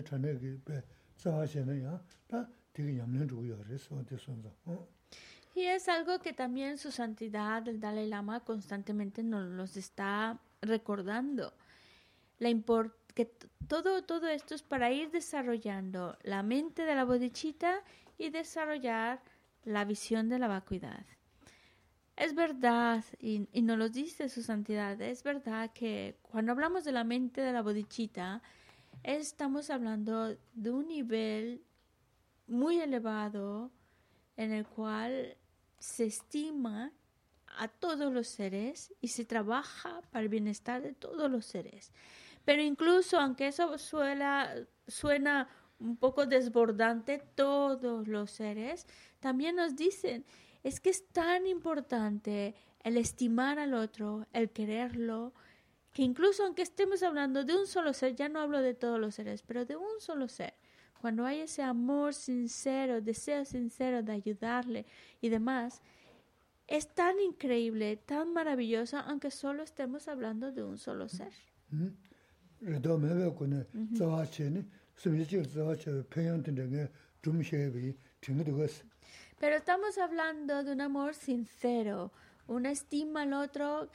[0.04, 2.00] Chane ya,
[4.18, 4.50] sonza.
[5.56, 11.54] Y es algo que también su santidad, el Dalai Lama, constantemente nos los está recordando.
[12.38, 13.26] La import que
[13.68, 17.84] todo, todo esto es para ir desarrollando la mente de la bodichita
[18.18, 19.22] y desarrollar
[19.66, 21.06] la visión de la vacuidad.
[22.16, 26.92] Es verdad, y, y, nos lo dice su santidad, es verdad que cuando hablamos de
[26.92, 28.42] la mente de la bodichita,
[29.04, 31.64] estamos hablando de un nivel
[32.48, 33.72] muy elevado
[34.36, 35.38] en el cual
[35.80, 36.92] se estima
[37.58, 41.92] a todos los seres y se trabaja para el bienestar de todos los seres.
[42.46, 44.54] Pero incluso aunque eso suena,
[44.88, 48.86] suena un poco desbordante, todos los seres
[49.20, 50.26] también nos dicen,
[50.64, 55.34] es que es tan importante el estimar al otro, el quererlo,
[56.00, 59.16] que incluso aunque estemos hablando de un solo ser, ya no hablo de todos los
[59.16, 60.54] seres, pero de un solo ser,
[61.02, 64.86] cuando hay ese amor sincero, deseo sincero de ayudarle
[65.20, 65.82] y demás,
[66.68, 71.34] es tan increíble, tan maravilloso, aunque solo estemos hablando de un solo ser.
[79.38, 82.14] Pero estamos hablando de un amor sincero,
[82.48, 83.90] una estima al otro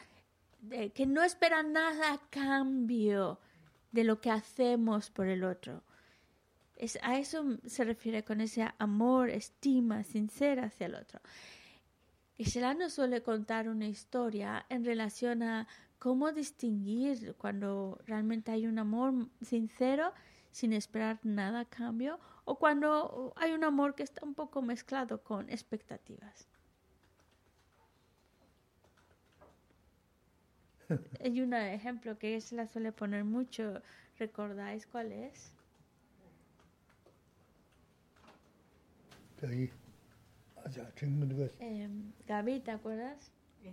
[0.94, 3.38] que no espera nada a cambio
[3.92, 5.82] de lo que hacemos por el otro.
[6.76, 11.20] Es, a eso se refiere con ese amor, estima sincera hacia el otro.
[12.36, 15.68] Y Sheila nos suele contar una historia en relación a
[16.00, 20.12] cómo distinguir cuando realmente hay un amor sincero
[20.50, 25.22] sin esperar nada a cambio o cuando hay un amor que está un poco mezclado
[25.22, 26.48] con expectativas.
[31.20, 33.80] Hay un ejemplo que se la suele poner mucho.
[34.18, 35.52] ¿Recordáis cuál es?
[41.60, 41.88] Eh,
[42.26, 43.30] Gaby, ¿te acuerdas?
[43.62, 43.72] Eh,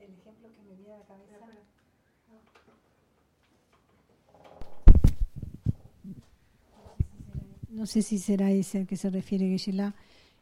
[0.00, 1.34] el ejemplo que me viene a la cabeza.
[7.70, 9.94] No sé si será ese al que se refiere Geshe-la.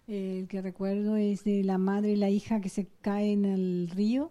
[0.08, 3.88] Eh, el que recuerdo es de la madre y la hija que se caen al
[3.88, 4.30] río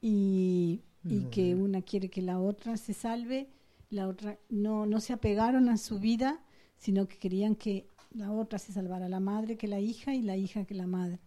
[0.00, 1.54] y, y No, que eh.
[1.54, 3.48] una quiere que la otra se salve,
[3.90, 6.40] la otra no, no se apegaron a su vida,
[6.76, 10.36] sino que querían que la otra se salvara, la madre que la hija y la
[10.36, 11.20] hija que la madre.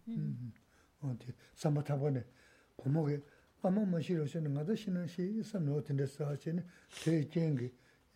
[1.01, 2.23] 어, tī sāmbā tāpa nē,
[2.79, 3.17] pōmō kē,
[3.67, 6.27] āmā mā shī rō shē nē, ngā tā shī nā shī, sā nō tīndē sā
[6.43, 6.63] chē nē,
[6.99, 7.69] tē jēngi,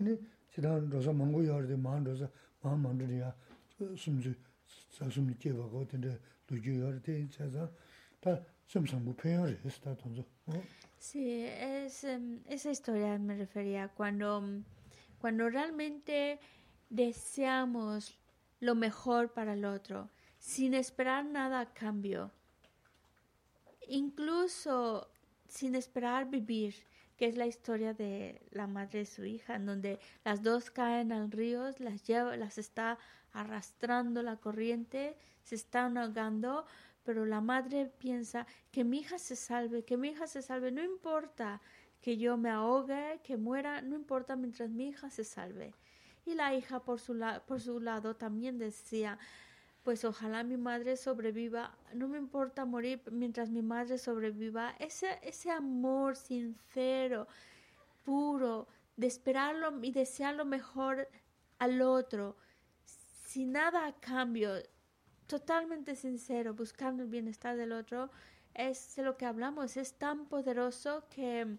[0.03, 0.15] nē,
[0.51, 2.27] chī tā rōsā māngu yā rō tē, mā rōsā,
[2.63, 3.31] mā mā rō yā,
[3.79, 4.35] sūm chū,
[4.97, 6.17] sā sūm jē bā kō tīndē,
[6.51, 7.69] lū jū yā rō tē, chā sā,
[8.23, 8.35] tā
[8.67, 10.27] sūm sāmbū pē yā rē, sā tā tōnzō.
[10.99, 14.63] Sí, es, em, esa historia me refería cuando, mm,
[15.19, 16.39] cuando realmente
[16.89, 18.17] deseamos
[18.59, 22.31] lo mejor para el otro, sin esperar nada a cambio,
[23.87, 25.09] incluso
[25.47, 26.75] sin esperar vivir,
[27.17, 31.11] que es la historia de la madre y su hija, en donde las dos caen
[31.11, 32.97] al río, las lleva, las está
[33.33, 36.65] arrastrando la corriente, se están ahogando,
[37.03, 40.83] pero la madre piensa que mi hija se salve, que mi hija se salve, no
[40.83, 41.61] importa
[42.01, 45.73] que yo me ahogue, que muera, no importa mientras mi hija se salve.
[46.25, 49.17] Y la hija por su, por su lado también decía,
[49.83, 55.51] pues ojalá mi madre sobreviva, no me importa morir mientras mi madre sobreviva, ese, ese
[55.51, 57.27] amor sincero,
[58.03, 61.07] puro, de esperarlo y desear lo mejor
[61.59, 62.37] al otro,
[62.85, 64.51] sin nada a cambio,
[65.33, 68.11] totalmente sincero, buscando el bienestar del otro,
[68.53, 71.57] es de lo que hablamos, es tan poderoso que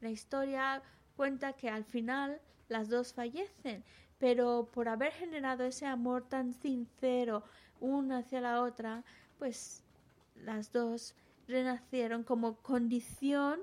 [0.00, 0.82] la historia
[1.14, 3.84] cuenta que al final las dos fallecen,
[4.18, 7.44] pero por haber generado ese amor tan sincero
[7.78, 9.04] una hacia la otra,
[9.38, 9.84] pues
[10.34, 11.14] las dos
[11.46, 13.60] renacieron como condición,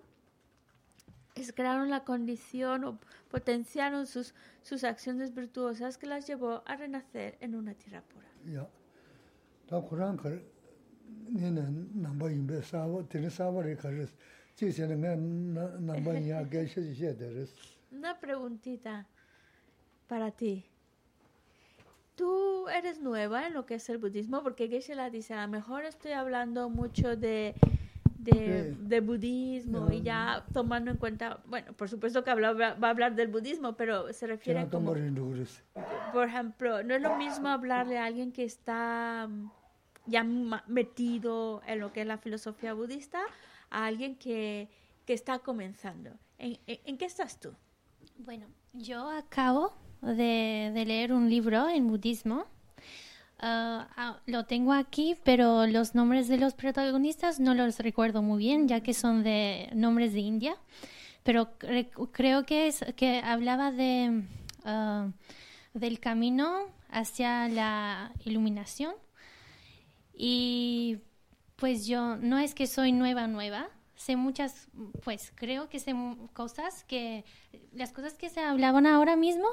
[1.54, 2.98] crearon la condición o
[3.30, 4.34] potenciaron sus,
[4.64, 8.30] sus acciones virtuosas que las llevó a renacer en una tierra pura.
[8.56, 8.66] 야,
[9.70, 10.42] Kurāṋ
[11.30, 14.14] nāmbā yīmbē sāvā, sāvā rī rīs,
[14.58, 17.54] chī ngā nāmbā yīyā rīs.
[17.92, 19.06] Una preguntita
[20.08, 20.66] para ti.
[22.16, 25.52] Tú eres nueva en lo que es el budismo, porque Geshe la dice, a lo
[25.52, 27.56] mejor estoy hablando mucho de,
[28.18, 32.88] de, de budismo no, y ya tomando en cuenta, bueno, por supuesto que habla, va
[32.88, 34.94] a hablar del budismo, pero se refiere a como,
[36.12, 39.30] por ejemplo, no es lo mismo hablarle a alguien que está
[40.10, 40.24] ya
[40.68, 43.20] metido en lo que es la filosofía budista
[43.70, 44.68] a alguien que,
[45.06, 46.12] que está comenzando.
[46.38, 47.54] ¿En, en, en qué estás tú?
[48.18, 52.46] Bueno, yo acabo de, de leer un libro en budismo.
[53.42, 58.68] Ah, lo tengo aquí, pero los nombres de los protagonistas no los recuerdo muy bien,
[58.68, 60.58] ya que son de nombres de India.
[61.24, 64.24] Pero cre- creo que es que hablaba de
[64.66, 65.08] ah,
[65.74, 68.94] del camino hacia la iluminación.
[70.19, 70.99] Y
[71.57, 74.69] pues yo no es que soy nueva nueva, sé muchas,
[75.03, 77.25] pues creo que sé mu- cosas que
[77.73, 79.49] las cosas que se hablaban ahora mismo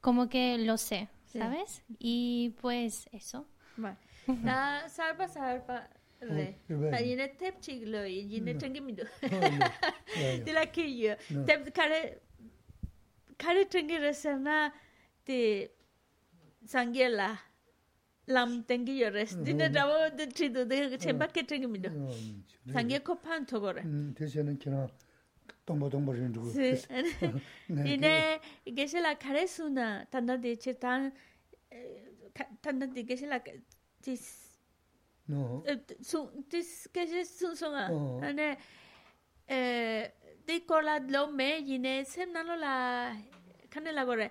[0.00, 1.38] como que lo sé, Sí.
[1.38, 1.82] ¿sabes?
[1.98, 3.46] Y pues eso.
[3.76, 3.96] Vale.
[4.26, 5.88] 나 살바 살바
[6.20, 6.54] 레.
[6.54, 6.90] 어, 그래.
[6.90, 9.02] 나 얘네 탭 치글로 얘네 챙기미도.
[9.02, 11.16] 야, Dila que yo.
[11.30, 11.44] No.
[11.44, 12.18] 탭 카레
[13.36, 14.72] 카레 챙기르서나
[15.26, 15.68] 데
[16.64, 17.36] 상겔라
[18.28, 21.90] lam tengi yores dine rabo de chido de chemba ke tengi mi do
[22.72, 24.88] sangye ko pan to gore 음 대신은 그냥
[25.66, 26.76] 동보 동보 좀 주고 sí
[27.68, 31.12] dine que se la caresuna tanda de chetan
[32.62, 33.40] tanda de que se la
[34.00, 34.24] tis
[35.26, 35.62] 너
[36.00, 36.18] su
[36.48, 38.20] tis que se sun songa 어.
[38.22, 38.56] ane
[39.48, 40.12] eh
[40.46, 43.12] de cola lo me yine sem nalo la
[43.70, 44.30] canela gore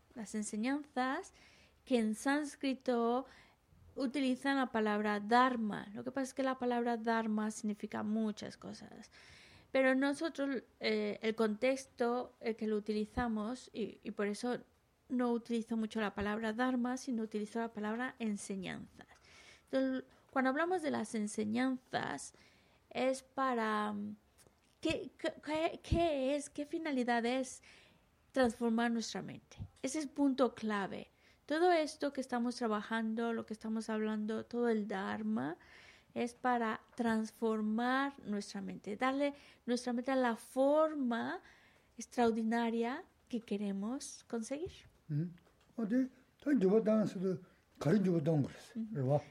[0.15, 1.33] Las enseñanzas
[1.85, 3.25] que en sánscrito
[3.95, 5.87] utilizan la palabra dharma.
[5.93, 9.09] Lo que pasa es que la palabra dharma significa muchas cosas.
[9.71, 14.59] Pero nosotros, eh, el contexto en que lo utilizamos, y, por eso
[15.09, 19.07] no utilizo mucho la palabra dharma, sino utilizo la palabra enseñanzas.
[20.31, 22.33] Cuando hablamos de las enseñanzas,
[22.89, 23.93] es para...
[23.93, 24.15] mm,
[24.81, 26.49] ¿Qué, qué- qué- qué es?
[26.49, 27.61] ¿Qué finalidad es
[28.31, 29.57] transformar nuestra mente.
[29.81, 31.11] Ese es el punto clave.
[31.45, 35.57] Todo esto que estamos trabajando, lo que estamos hablando, todo el Dharma,
[36.13, 39.33] es para transformar nuestra mente, darle
[39.65, 41.39] nuestra mente la forma
[41.97, 44.71] extraordinaria que queremos conseguir.
[45.09, 45.29] Mm-hmm.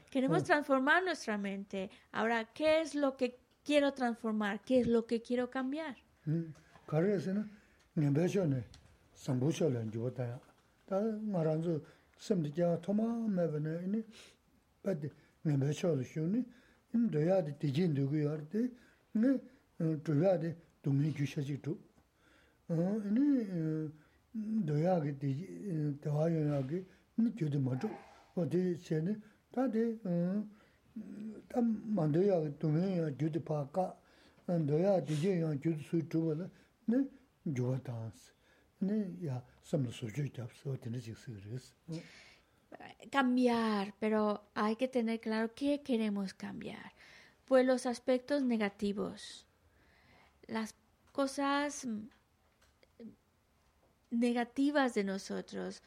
[0.09, 1.89] Queremos transformar nuestra mente.
[2.11, 4.61] Ahora, ¿qué es lo que quiero transformar?
[4.61, 5.95] ¿Qué es lo que quiero cambiar?
[9.23, 10.39] sambu shio lan jiwa taya.
[10.85, 11.81] Ta nga ranzu
[12.17, 14.03] samdi kyaa thoma meba na ini
[14.81, 15.11] pati
[15.45, 16.43] ngenpa shio la shio ni
[16.93, 18.71] ini doya di dijin dugu yaar di
[19.11, 19.29] nga
[19.77, 21.77] eh, doya di dungi ju shachik tu.
[22.67, 22.75] Eh,
[23.09, 23.91] ini eh,
[24.65, 26.83] doya ki dijin, dawa yoya ki
[27.17, 27.89] ini gyudi matu.
[28.33, 29.15] O di se ni
[29.51, 29.99] ta di
[31.47, 33.95] ta mandoya ki dungi ya gyudi pa ka
[34.47, 36.49] doya dijin ya gyudi sui tuwa la
[36.85, 37.07] ni
[37.43, 38.30] jiwa taansi.
[43.11, 46.93] Cambiar, pero hay que tener claro qué queremos cambiar.
[47.45, 49.45] Pues los aspectos negativos,
[50.47, 50.75] las
[51.11, 51.87] cosas
[54.09, 55.83] negativas de nosotros,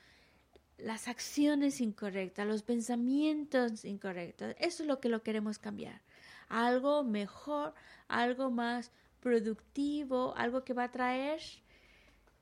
[0.79, 6.03] las acciones incorrectas, los pensamientos incorrectos, eso es lo que lo queremos cambiar.
[6.49, 7.75] Algo mejor,
[8.09, 8.91] algo más
[9.21, 11.41] productivo, algo que va a traer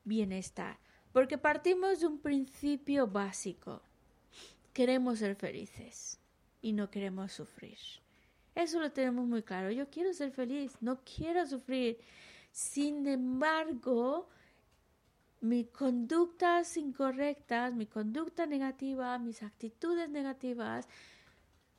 [0.05, 0.79] bienestar.
[1.13, 3.83] Porque partimos de un principio básico.
[4.73, 6.19] Queremos ser felices
[6.63, 7.79] y no queremos sufrir.
[8.55, 9.71] Eso lo tenemos muy claro.
[9.71, 11.99] Yo quiero ser feliz, no quiero sufrir.
[12.51, 14.29] Sin embargo,
[15.41, 20.89] mis conductas incorrectas, mi conducta negativa, mis actitudes negativas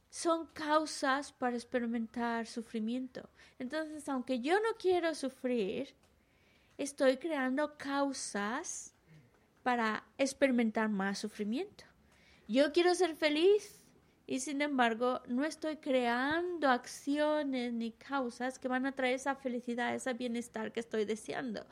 [0.09, 3.29] son causas para experimentar sufrimiento.
[3.57, 5.95] Entonces, aunque yo no quiero sufrir,
[6.77, 8.93] estoy creando causas
[9.63, 11.85] para experimentar más sufrimiento.
[12.47, 13.81] Yo quiero ser feliz
[14.27, 19.95] y sin embargo no estoy creando acciones ni causas que van a traer esa felicidad,
[19.95, 21.65] ese bienestar que estoy deseando.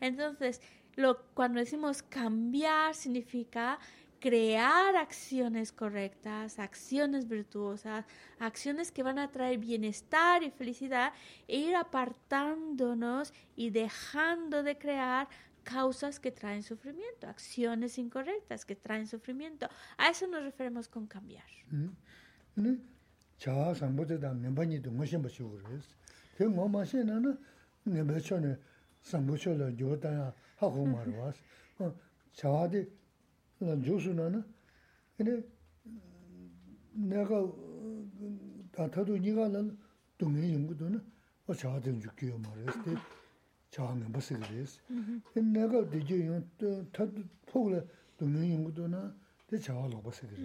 [0.00, 0.60] Entonces,
[0.96, 3.78] lo, cuando decimos cambiar significa
[4.20, 8.04] crear acciones correctas, acciones virtuosas,
[8.38, 11.12] acciones que van a traer bienestar y felicidad
[11.46, 15.28] e ir apartándonos y dejando de crear
[15.62, 19.68] causas que traen sufrimiento, acciones incorrectas que traen sufrimiento.
[19.98, 21.44] A eso nos referimos con cambiar.
[33.59, 34.43] 난 조수나는
[35.17, 35.43] 근데
[36.93, 37.51] 내가
[38.71, 39.77] 다타도 니가는
[40.17, 41.01] 동네 연구도는
[41.47, 42.95] 어 자아든 줄게요 말했을 때
[43.71, 44.79] 자아는 무슨 그랬어.
[45.35, 47.87] 내가 되게 또 타도 포글
[48.17, 49.15] 동네 연구도나
[49.47, 50.43] 대 자아로 무슨 그랬어.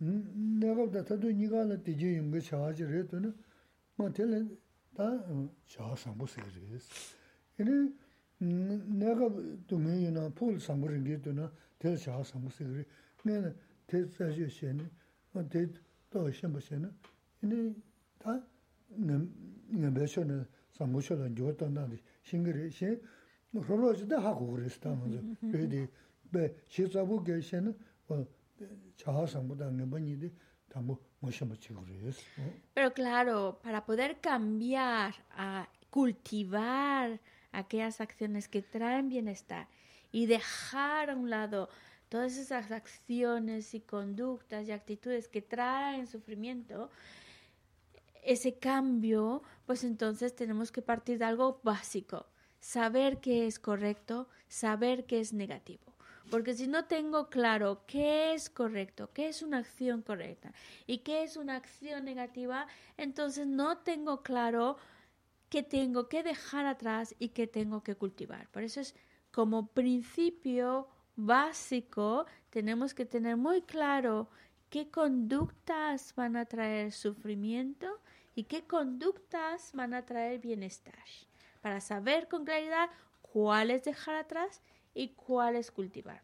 [0.00, 3.32] 음, 내가 다타도 니가는 되게 연구 자아지를 했더니
[3.96, 4.46] 뭐 될래
[4.94, 5.02] 다
[5.66, 6.88] 자아상 무슨 그랬어.
[7.56, 7.94] 근데
[8.42, 9.28] 음, 내가
[9.66, 11.71] 동네이나 폴 상부를 게도나 될
[32.73, 37.19] Pero claro, para poder cambiar, a cultivar
[37.51, 39.67] aquellas acciones que traen bienestar,
[40.13, 41.67] y dejar a un lado
[42.07, 46.91] todas esas acciones y conductas y actitudes que traen sufrimiento,
[48.23, 52.27] ese cambio, pues entonces tenemos que partir de algo básico,
[52.59, 55.95] saber qué es correcto, saber qué es negativo.
[56.29, 60.53] Porque si no tengo claro qué es correcto, qué es una acción correcta
[60.85, 64.77] y qué es una acción negativa, entonces no tengo claro
[65.49, 68.47] qué tengo que dejar atrás y qué tengo que cultivar.
[68.49, 68.95] Por eso es
[69.33, 74.29] como principio básico, tenemos que tener muy claro
[74.69, 77.99] qué conductas van a traer sufrimiento
[78.35, 81.03] y qué conductas van a traer bienestar,
[81.61, 84.61] para saber con claridad cuáles dejar atrás
[84.93, 86.21] y cuáles cultivar.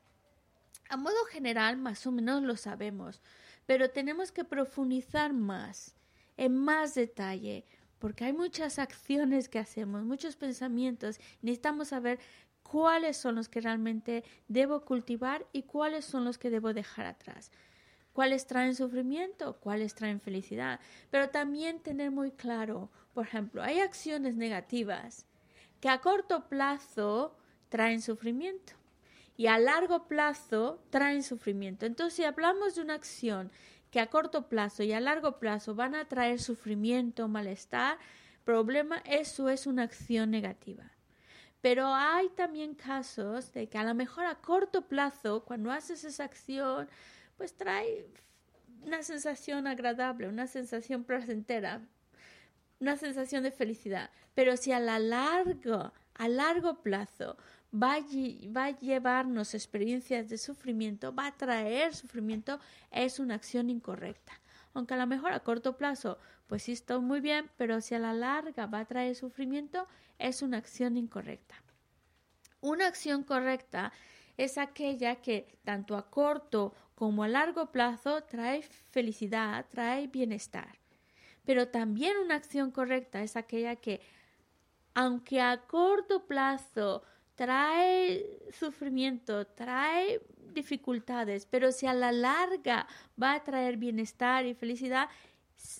[0.89, 3.22] A modo general, más o menos lo sabemos,
[3.66, 5.95] pero tenemos que profundizar más,
[6.38, 7.66] en más detalle,
[7.97, 12.20] porque hay muchas acciones que hacemos, muchos pensamientos, necesitamos saber
[12.70, 17.51] cuáles son los que realmente debo cultivar y cuáles son los que debo dejar atrás.
[18.13, 20.80] Cuáles traen sufrimiento, cuáles traen felicidad.
[21.09, 25.26] Pero también tener muy claro, por ejemplo, hay acciones negativas
[25.82, 27.36] que a corto plazo
[27.70, 28.74] traen sufrimiento
[29.36, 31.88] y a largo plazo traen sufrimiento.
[31.88, 33.51] Entonces, si hablamos de una acción
[33.89, 37.97] que a corto plazo y a largo plazo van a traer sufrimiento, malestar,
[38.43, 40.99] problema, eso es una acción negativa.
[41.62, 46.24] Pero hay también casos de que a lo mejor a corto plazo, cuando haces esa
[46.24, 46.88] acción,
[47.38, 48.05] pues trae
[48.84, 51.82] una sensación agradable, una sensación placentera,
[52.80, 54.10] una sensación de felicidad.
[54.34, 57.38] Pero si a la largo, a largo plazo
[57.74, 58.01] va a,
[58.55, 62.60] va a llevarnos experiencias de sufrimiento, va a traer sufrimiento,
[62.91, 64.34] es una acción incorrecta.
[64.74, 66.17] Aunque a lo mejor a corto plazo,
[66.47, 70.41] pues sí está muy bien, pero si a la larga va a traer sufrimiento, es
[70.41, 71.55] una acción incorrecta.
[72.61, 73.93] Una acción correcta
[74.38, 80.80] es aquella que tanto a corto como a largo plazo trae felicidad, trae bienestar.
[81.45, 84.01] Pero también una acción correcta es aquella que,
[84.93, 87.03] aunque a corto plazo
[87.39, 90.21] trae sufrimiento, trae
[90.53, 92.85] dificultades, pero si a la larga
[93.21, 95.07] va a traer bienestar y felicidad,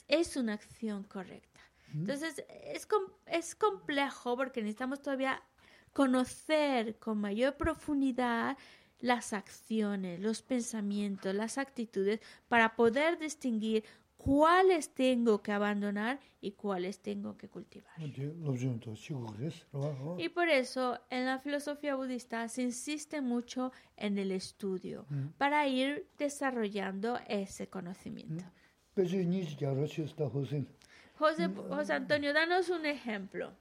[0.08, 1.60] es una acción correcta.
[1.94, 2.88] Entonces, es,
[3.26, 5.44] es complejo porque necesitamos todavía
[5.92, 8.58] conocer con mayor profundidad
[9.02, 13.84] las acciones, los pensamientos, las actitudes, para poder distinguir
[14.20, 17.94] cuáles tengo que abandonar y cuáles tengo que cultivar.
[20.20, 25.06] Y por eso en la filosofía budista se insiste mucho en el estudio
[25.38, 28.44] para ir desarrollando ese conocimiento.
[31.18, 33.54] José, José Antonio, danos un ejemplo.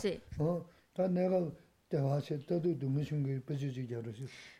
[0.00, 0.20] Sí.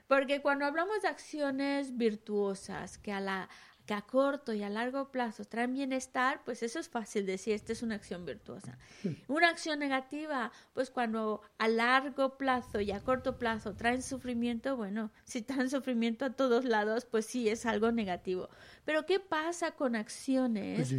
[0.06, 3.48] Porque cuando hablamos de acciones virtuosas que a la
[3.86, 7.72] que a corto y a largo plazo traen bienestar, pues eso es fácil decir, esta
[7.72, 8.76] es una acción virtuosa.
[9.28, 15.12] Una acción negativa, pues cuando a largo plazo y a corto plazo traen sufrimiento, bueno,
[15.24, 18.48] si traen sufrimiento a todos lados, pues sí es algo negativo.
[18.84, 20.92] Pero ¿qué pasa con acciones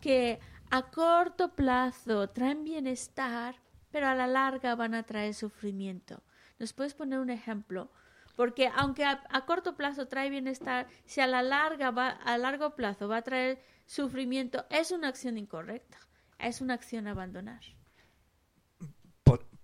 [0.00, 0.38] que
[0.70, 3.56] a corto plazo traen bienestar,
[3.90, 6.22] pero a la larga van a traer sufrimiento?
[6.58, 7.90] ¿Nos puedes poner un ejemplo?
[8.36, 13.08] Porque aunque a, corto plazo trae bienestar, si a la larga va, a largo plazo
[13.08, 15.98] va a traer sufrimiento, es una acción incorrecta,
[16.38, 17.60] es una acción abandonar.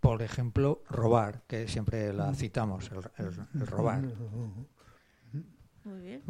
[0.00, 4.02] Por, ejemplo, robar, que siempre la citamos, el, robar.
[5.84, 6.22] Muy bien.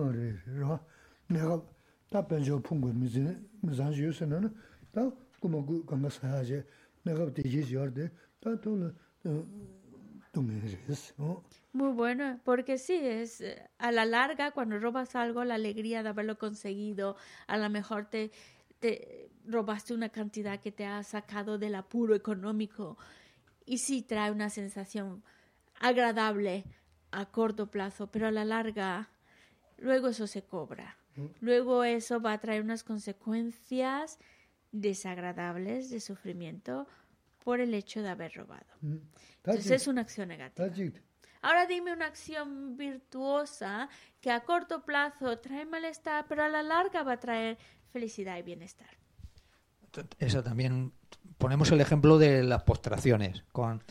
[11.72, 13.42] Muy bueno, porque sí, es
[13.78, 18.30] a la larga cuando robas algo, la alegría de haberlo conseguido, a lo mejor te,
[18.80, 22.98] te robaste una cantidad que te ha sacado del apuro económico
[23.64, 25.22] y sí trae una sensación
[25.80, 26.64] agradable
[27.10, 29.08] a corto plazo, pero a la larga
[29.78, 30.96] luego eso se cobra.
[31.40, 34.18] Luego eso va a traer unas consecuencias
[34.80, 36.86] desagradables de sufrimiento
[37.44, 38.66] por el hecho de haber robado.
[38.82, 40.68] Entonces es una acción negativa.
[41.42, 43.88] Ahora dime una acción virtuosa
[44.20, 47.56] que a corto plazo trae malestar, pero a la larga va a traer
[47.92, 48.88] felicidad y bienestar.
[50.18, 50.92] Eso también
[51.38, 53.82] ponemos el ejemplo de las postraciones con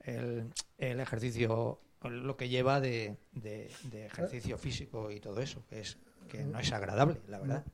[0.00, 5.98] el, ejercicio lo que lleva de, de, de ejercicio físico y todo eso, que es
[6.28, 7.64] que no es agradable, la verdad.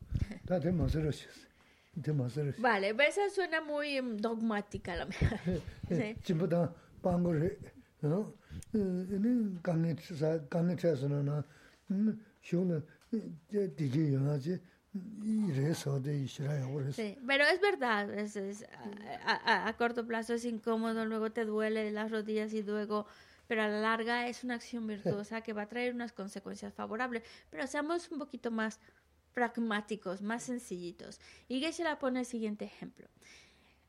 [2.59, 5.38] Vale, esa suena muy mm, dogmática la mejor.
[5.88, 6.16] Sí.
[7.03, 7.22] Sā.
[16.97, 18.66] Sí, pero es verdad, es, es-
[19.24, 23.07] a, a- a corto plazo es incómodo, luego te duele las rodillas y luego,
[23.49, 27.22] pero a la larga es una acción virtuosa que va a traer unas consecuencias favorables.
[27.51, 28.80] Pero seamos un poquito más
[29.35, 31.20] pragmáticos, más sencillitos.
[31.49, 33.07] Y Geshe la pone el siguiente ejemplo.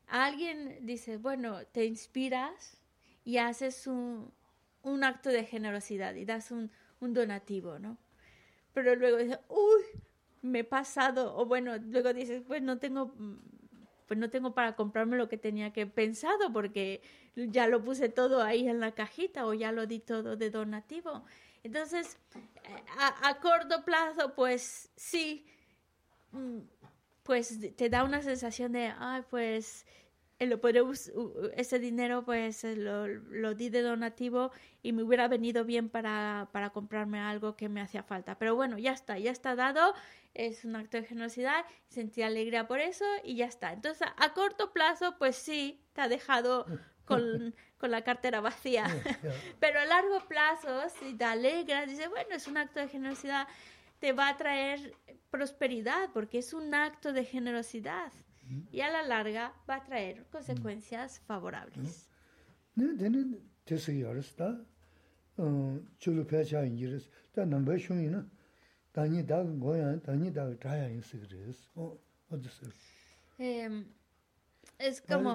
[0.06, 2.76] Alguien dice, bueno, te inspiras
[3.24, 4.32] y haces un,
[4.82, 6.70] un acto de generosidad y das un,
[7.00, 7.96] un donativo, ¿no?
[8.72, 9.82] Pero luego dices, uy,
[10.42, 13.14] me he pasado, o bueno, luego dices, pues no tengo,
[14.06, 17.00] pues no tengo para comprarme lo que tenía que pensado porque
[17.34, 21.24] ya lo puse todo ahí en la cajita o ya lo di todo de donativo.
[21.64, 22.18] Entonces,
[22.64, 25.46] eh, a, corto plazo, pues sí,
[26.32, 26.58] mm,
[27.22, 29.86] pues te da una sensación de, ay, pues
[30.38, 30.60] eh, lo
[31.14, 34.50] u- ese dinero pues eh, lo, lo di de donativo
[34.82, 38.36] y me hubiera venido bien para, para comprarme algo que me hacía falta.
[38.38, 39.94] Pero bueno, ya está, ya está dado,
[40.34, 43.72] es un acto de generosidad, sentí alegría por eso y ya está.
[43.72, 46.66] Entonces, a, a corto plazo, pues sí, te ha dejado
[47.04, 48.84] con, con la cartera vacía.
[49.60, 53.46] Pero a largo plazo, si te alegras, dices, bueno, es un acto de generosidad,
[54.00, 54.94] te va a traer
[55.30, 58.12] prosperidad porque es un acto de generosidad.
[58.70, 62.10] Y a la larga va a traer consecuencias favorables.
[73.38, 74.03] Nē
[74.78, 75.30] es como...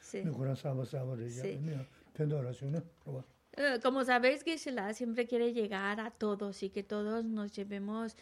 [0.00, 1.48] Sí.
[3.82, 8.16] Como sabéis, Gisela siempre quiere llegar a todos y que todos nos llevemos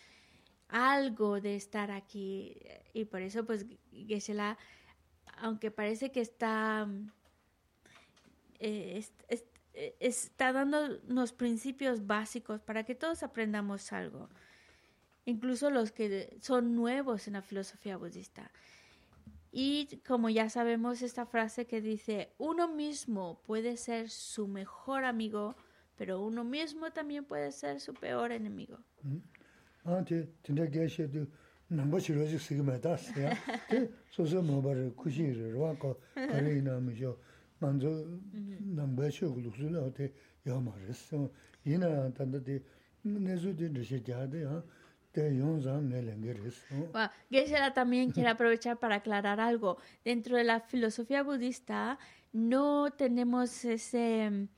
[0.69, 2.57] algo de estar aquí.
[2.93, 4.59] Y por eso, pues, Gisela,
[5.39, 6.87] aunque parece que está,
[8.59, 14.29] eh, es- es- eh, está dándonos principios básicos para que todos aprendamos algo,
[15.25, 18.51] incluso los que son nuevos en la filosofía budista.
[19.51, 25.55] Y como ya sabemos esta frase que dice, uno mismo puede ser su mejor amigo,
[25.97, 28.79] pero uno mismo también puede ser su peor enemigo.
[29.85, 29.99] ā
[46.93, 49.79] Bueno, Geshe-la también quiere aprovechar para aclarar algo.
[50.05, 51.99] Dentro de la filosofía budista
[52.33, 54.49] no tenemos ese,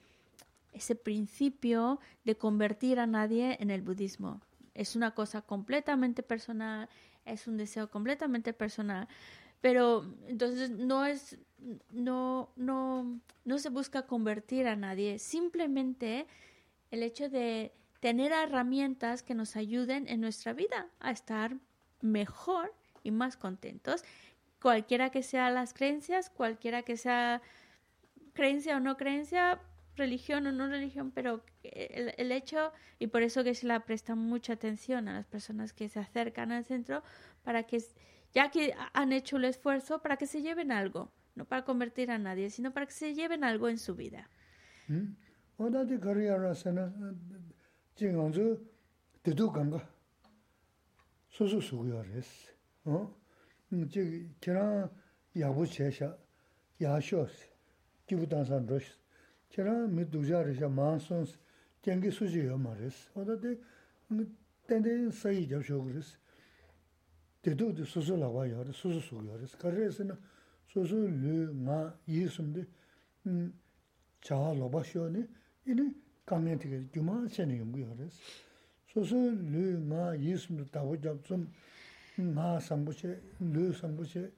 [0.72, 4.40] ese principio de convertir a nadie en el budismo.
[4.74, 6.88] Es una cosa completamente personal,
[7.24, 9.08] es un deseo completamente personal.
[9.60, 11.38] Pero entonces no es,
[11.90, 16.26] no, no, no se busca convertir a nadie, simplemente
[16.90, 17.72] el hecho de
[18.04, 21.56] tener herramientas que nos ayuden en nuestra vida a estar
[22.02, 22.70] mejor
[23.02, 24.04] y más contentos.
[24.60, 27.40] Cualquiera que sean las creencias, cualquiera que sea
[28.34, 29.58] creencia o no creencia,
[29.96, 34.52] religión o no religión, pero el, hecho, y por eso que se la presta mucha
[34.52, 37.02] atención a las personas que se acercan al centro,
[37.42, 37.82] para que,
[38.34, 42.18] ya que han hecho el esfuerzo, para que se lleven algo, no para convertir a
[42.18, 44.28] nadie, sino para que se lleven algo en su vida.
[47.94, 48.60] 징원주
[49.22, 49.88] 대도 간가
[51.30, 52.52] 소소 소고야레스
[52.86, 53.14] 어
[53.70, 54.90] 이제 걔랑
[55.38, 56.16] 야부 제샤
[56.80, 57.46] 야쇼스
[58.06, 58.98] 기부단산 로스
[59.50, 61.38] 걔랑 미두자르샤 만손스
[61.82, 63.60] 경기 수지요 말레스 어다데
[64.66, 66.18] 텐데 사이 잡쇼그레스
[67.42, 70.16] 대도도 소소 나와요 소소 소고야레스 그래서는
[70.66, 72.66] 소소 르마 예수인데
[73.26, 73.56] 음
[74.20, 75.24] 자로바쇼니
[75.68, 78.18] 이니 강에 되게 규마 세는 연구 하래서.
[78.86, 81.50] 소소 르마 예수도 다고 잡좀
[82.34, 84.32] 나 상부세 르 상부세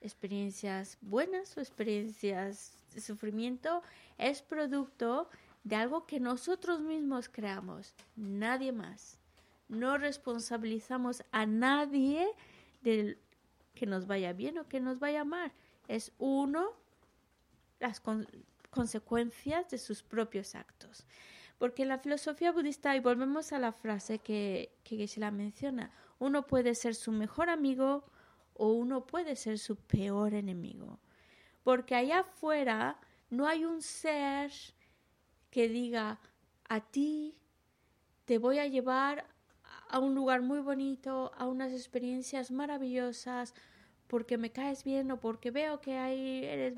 [0.00, 3.82] Experiencias buenas o experiencias de sufrimiento
[4.16, 5.28] es producto
[5.64, 9.18] de algo que nosotros mismos creamos, nadie más.
[9.68, 12.26] No responsabilizamos a nadie
[12.82, 13.18] de
[13.74, 15.52] que nos vaya bien o que nos vaya mal.
[15.88, 16.70] Es uno
[17.80, 18.26] las con-
[18.70, 21.04] consecuencias de sus propios actos.
[21.58, 26.74] Porque la filosofía budista, y volvemos a la frase que, que la menciona, uno puede
[26.74, 28.04] ser su mejor amigo
[28.54, 31.00] o uno puede ser su peor enemigo.
[31.64, 32.98] Porque allá afuera
[33.30, 34.52] no hay un ser
[35.50, 36.20] que diga
[36.68, 37.34] a ti
[38.24, 39.26] te voy a llevar
[39.88, 43.54] a un lugar muy bonito, a unas experiencias maravillosas,
[44.06, 46.74] porque me caes bien o porque veo que ahí eres,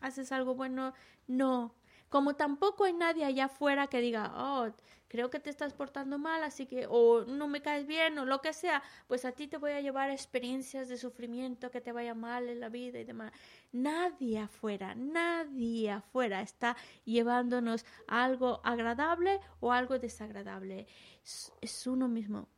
[0.00, 0.92] haces algo bueno.
[1.26, 1.74] No.
[2.10, 4.68] Como tampoco hay nadie allá afuera que diga, oh,
[5.06, 8.40] creo que te estás portando mal, así que, o no me caes bien, o lo
[8.40, 12.14] que sea, pues a ti te voy a llevar experiencias de sufrimiento, que te vaya
[12.14, 13.32] mal en la vida y demás.
[13.70, 20.88] Nadie afuera, nadie afuera está llevándonos algo agradable o algo desagradable.
[21.24, 22.48] Es, es uno mismo.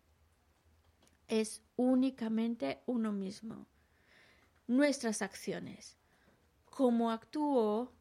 [1.28, 3.66] Es únicamente uno mismo.
[4.66, 5.98] Nuestras acciones.
[6.70, 7.92] Cómo actúo,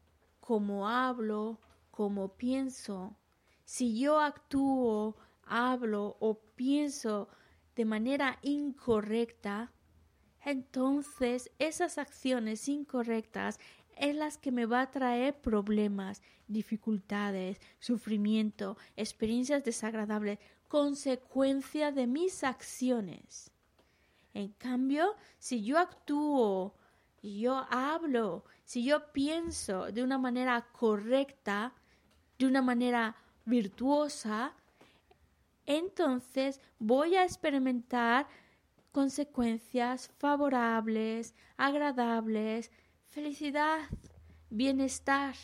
[0.52, 3.16] cómo hablo, cómo pienso.
[3.64, 7.30] Si yo actúo, hablo o pienso
[7.74, 9.72] de manera incorrecta,
[10.44, 13.62] entonces esas acciones incorrectas
[13.96, 20.38] es las que me va a traer problemas, dificultades, sufrimiento, experiencias desagradables,
[20.68, 23.52] consecuencia de mis acciones.
[24.34, 26.76] En cambio, si yo actúo,
[27.22, 31.74] yo hablo, si yo pienso de una manera correcta,
[32.40, 33.16] de una manera
[33.46, 34.56] virtuosa,
[35.66, 38.28] entonces voy a experimentar
[38.92, 42.72] consecuencias favorables, agradables,
[43.08, 43.82] felicidad,
[44.50, 45.36] bienestar,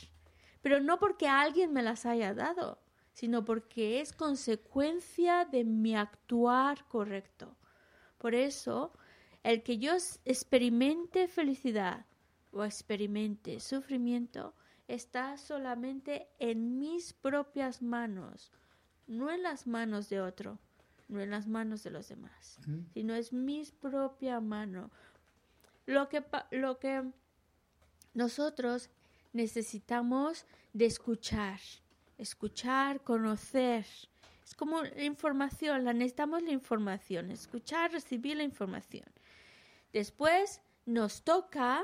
[0.62, 2.80] pero no porque alguien me las haya dado,
[3.14, 7.56] sino porque es consecuencia de mi actuar correcto.
[8.18, 8.92] Por eso,
[9.48, 9.94] el que yo
[10.26, 12.06] experimente felicidad
[12.52, 14.54] o experimente sufrimiento
[14.90, 18.52] está solamente en mis propias manos,
[19.08, 20.60] no en las manos de otro,
[21.08, 22.60] no en las manos de los demás,
[22.94, 24.92] sino es mi propia mano.
[25.86, 27.10] Lo que, lo que
[28.14, 28.90] nosotros
[29.32, 31.62] necesitamos de escuchar,
[32.18, 33.86] escuchar, conocer.
[34.44, 39.06] Es como la información, la necesitamos la información, escuchar, recibir la información.
[39.94, 41.84] Después nos toca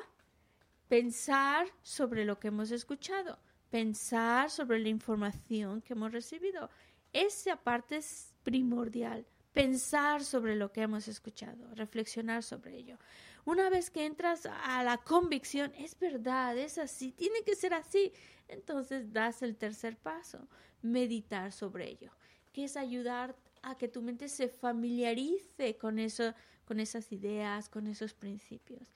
[0.87, 3.39] pensar sobre lo que hemos escuchado,
[3.69, 6.69] pensar sobre la información que hemos recibido.
[7.11, 12.97] Esa parte es primordial, pensar sobre lo que hemos escuchado, reflexionar sobre ello.
[13.45, 18.13] Una vez que entras a la convicción, es verdad, es así, tiene que ser así,
[18.47, 20.47] entonces das el tercer paso,
[20.81, 22.11] meditar sobre ello,
[22.51, 26.33] que es ayudar a que tu mente se familiarice con eso,
[26.65, 28.91] con esas ideas, con esos principios.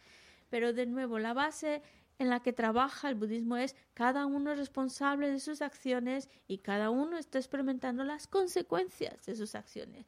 [0.50, 1.82] Pero de nuevo, la base
[2.20, 6.60] en la que trabaja el budismo es cada uno es responsable de sus acciones y
[6.60, 10.08] cada uno está experimentando las consecuencias de sus acciones.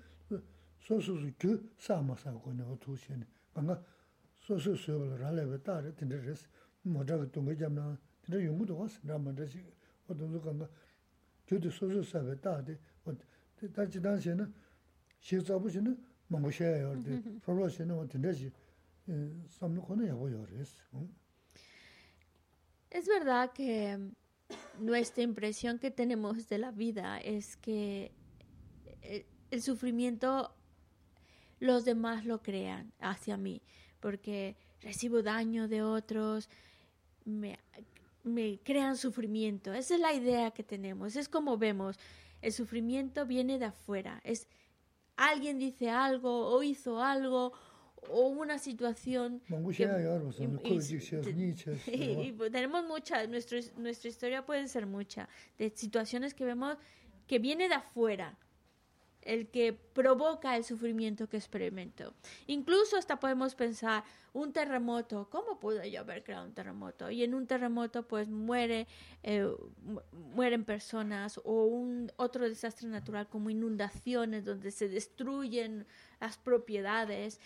[0.79, 3.83] 소소수 그 사마사고네 어두시네 방가
[4.35, 6.47] 소소소를 할래베 따르 된데스
[6.83, 9.65] 모자가 동게 잡나 근데 용무도 왔어 나만다시
[10.09, 10.69] 어떤 누가가
[11.47, 13.13] 저도 소소사베 따데 어
[13.73, 14.53] 다지 당시에는
[15.21, 18.51] 시자부시는 māngu shē yor dē, rō shē nō tēndē shī,
[19.55, 20.73] sām nō khōna yāgō yor rēs.
[22.92, 23.98] Es verdad que
[24.78, 28.12] nuestra impresión que tenemos de la vida es que
[29.02, 30.54] el, el sufrimiento
[31.60, 33.62] los demás lo crean hacia mí,
[34.00, 36.50] porque recibo daño de otros,
[37.24, 37.60] me,
[38.24, 39.72] me crean sufrimiento.
[39.74, 41.98] Esa es la idea que tenemos, es como vemos,
[42.42, 44.48] el sufrimiento viene de afuera, es
[45.16, 47.54] alguien dice algo o hizo algo
[48.10, 49.42] o una situación
[49.78, 49.84] que-
[50.64, 50.80] y-
[51.30, 51.34] y-
[52.28, 56.78] y, pues tenemos muchas, nuestro, nuestra historia puede ser mucha, de situaciones que vemos
[57.28, 58.38] que viene de afuera,
[59.22, 62.14] el que provoca el sufrimiento que experimento.
[62.48, 64.04] Incluso hasta podemos pensar,
[64.34, 67.12] un terremoto, ¿cómo pude yo haber creado un terremoto?
[67.12, 68.88] Y en un terremoto pues muere,
[69.22, 69.48] eh,
[69.84, 70.02] mu-
[70.34, 75.86] mueren personas o un otro desastre natural como inundaciones donde se destruyen
[76.20, 77.40] las propiedades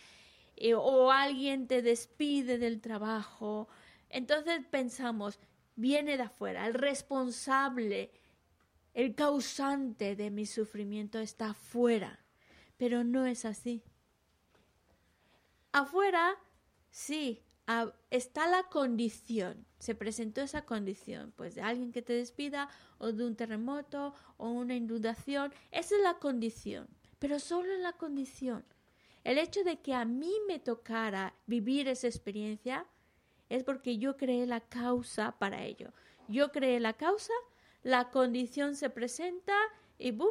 [0.58, 3.68] eh, o alguien te despide del trabajo.
[4.10, 5.40] Entonces pensamos,
[5.76, 8.12] viene de afuera, el responsable,
[8.94, 12.20] el causante de mi sufrimiento está afuera,
[12.78, 13.84] pero no es así.
[15.72, 16.36] Afuera,
[16.90, 17.44] sí,
[18.10, 23.26] está la condición, se presentó esa condición, pues de alguien que te despida o de
[23.26, 26.88] un terremoto o una inundación, esa es la condición,
[27.20, 28.64] pero solo en la condición.
[29.26, 32.86] El hecho de que a mí me tocara vivir esa experiencia
[33.50, 35.92] es porque yo creé la causa para ello.
[36.28, 37.34] Yo creé la causa,
[37.82, 39.56] la condición se presenta
[39.98, 40.30] y ¡boom!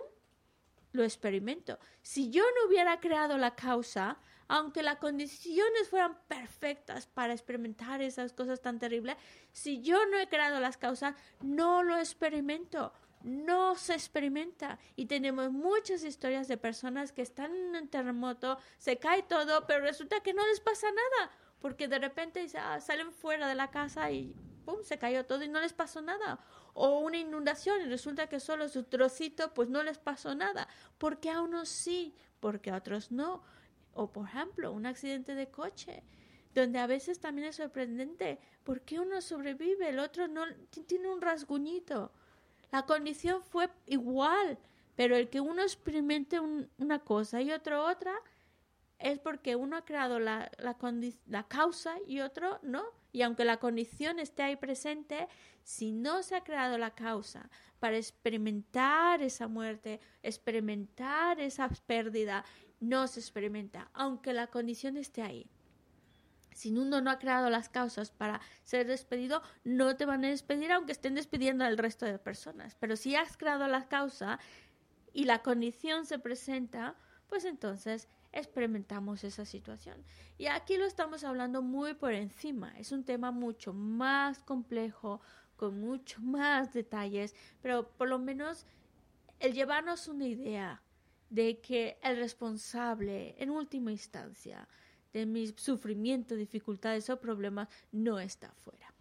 [0.93, 1.77] Lo experimento.
[2.03, 4.17] Si yo no hubiera creado la causa,
[4.47, 9.17] aunque las condiciones fueran perfectas para experimentar esas cosas tan terribles,
[9.51, 12.93] si yo no he creado las causas, no lo experimento.
[13.25, 14.79] No se experimenta.
[14.97, 19.81] Y tenemos muchas historias de personas que están en un terremoto, se cae todo, pero
[19.81, 21.31] resulta que no les pasa nada.
[21.59, 24.35] Porque de repente ah, salen fuera de la casa y
[24.67, 24.83] ¡pum!
[24.83, 26.39] se cayó todo y no les pasó nada.
[26.75, 30.69] O una inundación y resulta que solo su trocito, pues no les pasó nada.
[30.99, 33.43] Porque a unos sí, porque a otros no.
[33.95, 36.03] O por ejemplo, un accidente de coche,
[36.53, 38.39] donde a veces también es sorprendente.
[38.65, 39.89] ¿Por qué uno sobrevive?
[39.89, 40.45] El otro no
[40.87, 42.13] tiene un rasguñito.
[42.75, 44.59] La condición fue igual,
[44.97, 48.13] pero el que uno experimente un- una cosa y otro otra,
[48.99, 52.83] es porque uno ha creado la, la, causa y otro no.
[53.13, 55.29] Y aunque la condición esté ahí presente,
[55.63, 57.49] si no se ha creado la causa
[57.79, 62.45] para experimentar esa muerte, experimentar esa pérdida,
[62.81, 65.49] no se experimenta, aunque la condición esté ahí.
[66.55, 70.73] Si uno no ha creado las causas para ser despedido, no te van a despedir
[70.73, 72.77] aunque estén despidiendo al resto de personas.
[72.81, 74.39] Pero si has creado la causa
[75.13, 76.97] y la condición se presenta,
[77.29, 80.03] pues entonces experimentamos esa situación.
[80.39, 82.73] Y aquí lo estamos hablando muy por encima.
[82.79, 85.21] Es un tema mucho más complejo,
[85.57, 88.67] con mucho más detalles, pero por lo menos
[89.39, 90.83] el llevarnos una idea
[91.31, 94.69] de que el responsable, en última instancia,
[95.15, 98.93] de mis sufrimientos, dificultades o problemas no está afuera.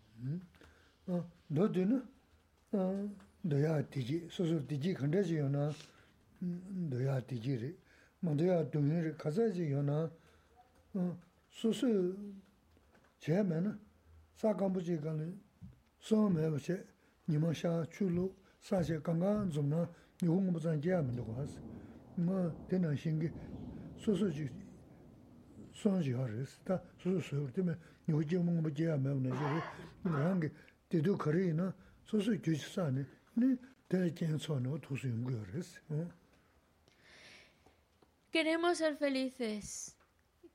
[22.95, 23.31] Shīngi,
[23.99, 24.15] sō
[25.83, 27.73] sō chī, sō chī hā rī sī, tā sō sō sō yor tē mē,
[28.07, 29.61] nī hō chī mōng mū jā mē wā nā chē rī,
[30.15, 30.49] rāngi
[30.89, 31.71] tē tū kārī na,
[32.07, 33.03] sō sō gyō chī sā nī,
[33.35, 33.49] nī
[33.91, 36.05] tē kēng tsō nō tū sū yung gu yor rī sī.
[38.31, 39.95] Queremos ser felices.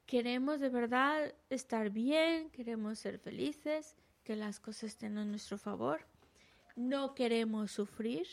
[0.06, 3.94] Queremos de verdad estar bien, queremos ser felices,
[4.24, 6.00] que las cosas estén a nuestro favor.
[6.76, 8.26] No queremos sufrir,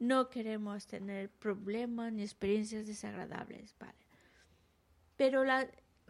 [0.00, 4.04] no queremos tener problemas ni experiencias desagradables, ¿vale?
[5.16, 5.66] Pero la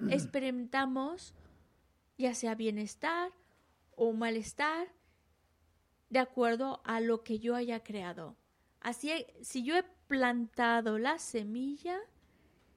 [0.09, 1.35] experimentamos
[2.17, 3.33] ya sea bienestar
[3.97, 4.89] o malestar
[6.11, 8.37] de acuerdo a lo que yo haya creado.
[8.81, 11.99] Así, si yo he plantado la semilla,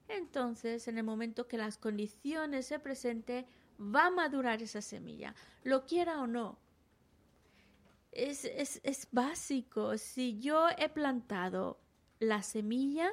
[0.08, 3.46] entonces en el momento que las condiciones se presenten,
[3.78, 6.58] va a madurar esa semilla, lo quiera o no.
[8.12, 9.98] Es, es, es básico.
[9.98, 11.80] Si yo he plantado
[12.20, 13.10] la semilla,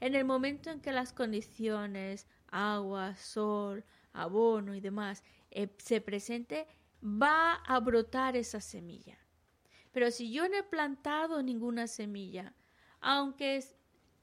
[0.00, 6.66] en el momento en que las condiciones, agua, sol, abono y demás, eh, se presente,
[7.02, 9.18] va a brotar esa semilla.
[9.92, 12.52] Pero si yo no he plantado ninguna semilla,
[13.00, 13.64] aunque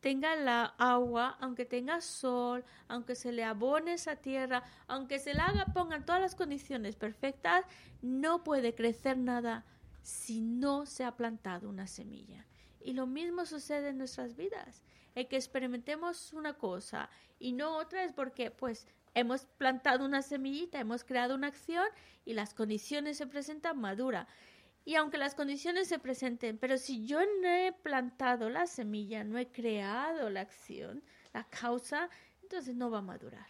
[0.01, 5.39] tenga la agua, aunque tenga sol, aunque se le abone esa tierra, aunque se le
[5.39, 7.65] haga, pongan todas las condiciones perfectas,
[8.01, 9.65] no puede crecer nada
[10.01, 12.45] si no se ha plantado una semilla.
[12.81, 14.83] Y lo mismo sucede en nuestras vidas.
[15.15, 17.09] El que experimentemos una cosa
[17.39, 21.85] y no otra es porque, pues, hemos plantado una semillita, hemos creado una acción
[22.25, 24.27] y las condiciones se presentan madura.
[24.85, 29.37] Y aunque las condiciones se presenten, pero si yo no he plantado la semilla, no
[29.37, 31.03] he creado la acción,
[31.33, 32.09] la causa,
[32.41, 33.47] entonces no va a madurar.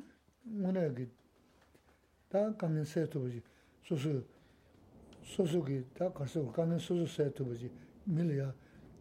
[0.61, 0.95] 오늘
[2.30, 3.41] 그다 가면 세트 보지
[3.84, 4.23] 소소
[5.23, 7.72] 소소기 다 가서 가면 소소 세트 보지
[8.06, 8.53] 밀이야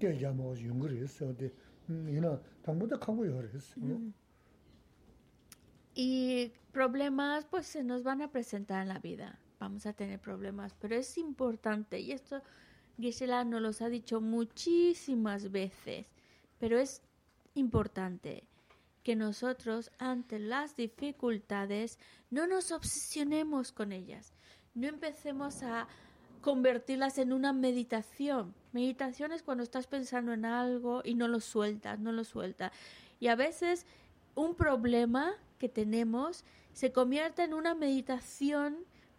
[0.03, 1.55] que llamamos yungres, de
[1.89, 3.77] ina tambuda kabu yores.
[5.95, 9.39] Y problemas pues se nos van a presentar en la vida.
[9.60, 12.42] Vamos a tener problemas, pero es importante y esto
[13.00, 16.08] Gisela nos los ha dicho muchísimas veces,
[16.60, 17.02] pero es
[17.56, 18.44] importante
[19.04, 21.98] que nosotros ante las dificultades
[22.30, 24.34] no nos obsesionemos con ellas,
[24.74, 25.88] no empecemos a
[26.42, 28.54] convertirlas en una meditación.
[28.72, 32.72] Meditación es cuando estás pensando en algo y no lo sueltas, no lo sueltas.
[33.20, 33.86] Y a veces
[34.36, 38.78] un problema que tenemos se convierte en una meditación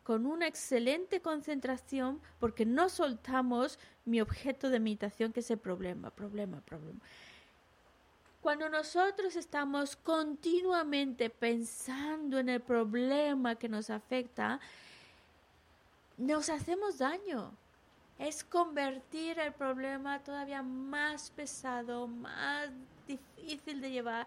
[0.09, 6.09] con una excelente concentración porque no soltamos mi objeto de meditación que es el problema,
[6.09, 6.99] problema, problema.
[8.41, 14.61] Cuando nosotros estamos continuamente pensando en el problema que nos afecta,
[16.17, 17.53] nos hacemos daño.
[18.19, 22.71] Es convertir el problema todavía más pesado, más
[23.07, 24.27] difícil de llevar,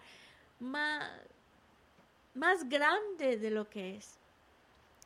[0.59, 1.09] más,
[2.35, 4.19] más grande de lo que es.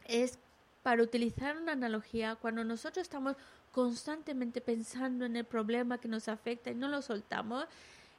[0.08, 0.38] Es
[0.86, 3.36] para utilizar una analogía, cuando nosotros estamos
[3.72, 7.66] constantemente pensando en el problema que nos afecta y no lo soltamos,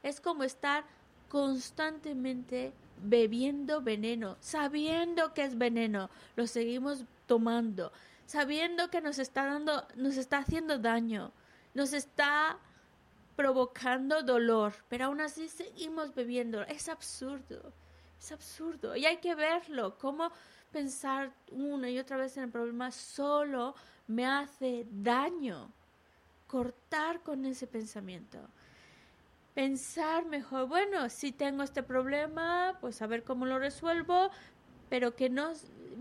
[0.03, 0.83] es como estar
[1.29, 7.93] constantemente bebiendo veneno, sabiendo que es veneno, lo seguimos tomando,
[8.25, 11.31] sabiendo que nos está dando, nos está haciendo daño,
[11.73, 12.57] nos está
[13.37, 16.63] provocando dolor, pero aún así seguimos bebiendo.
[16.63, 17.71] Es absurdo,
[18.19, 18.97] es absurdo.
[18.97, 20.33] Y hay que verlo, cómo
[20.77, 23.73] pensar una y otra vez en el problema solo
[24.05, 25.71] me hace daño.
[26.45, 28.37] Cortar con ese pensamiento.
[29.55, 34.29] Pensar mejor, bueno, si tengo este problema, pues a ver cómo lo resuelvo,
[34.87, 35.51] pero que no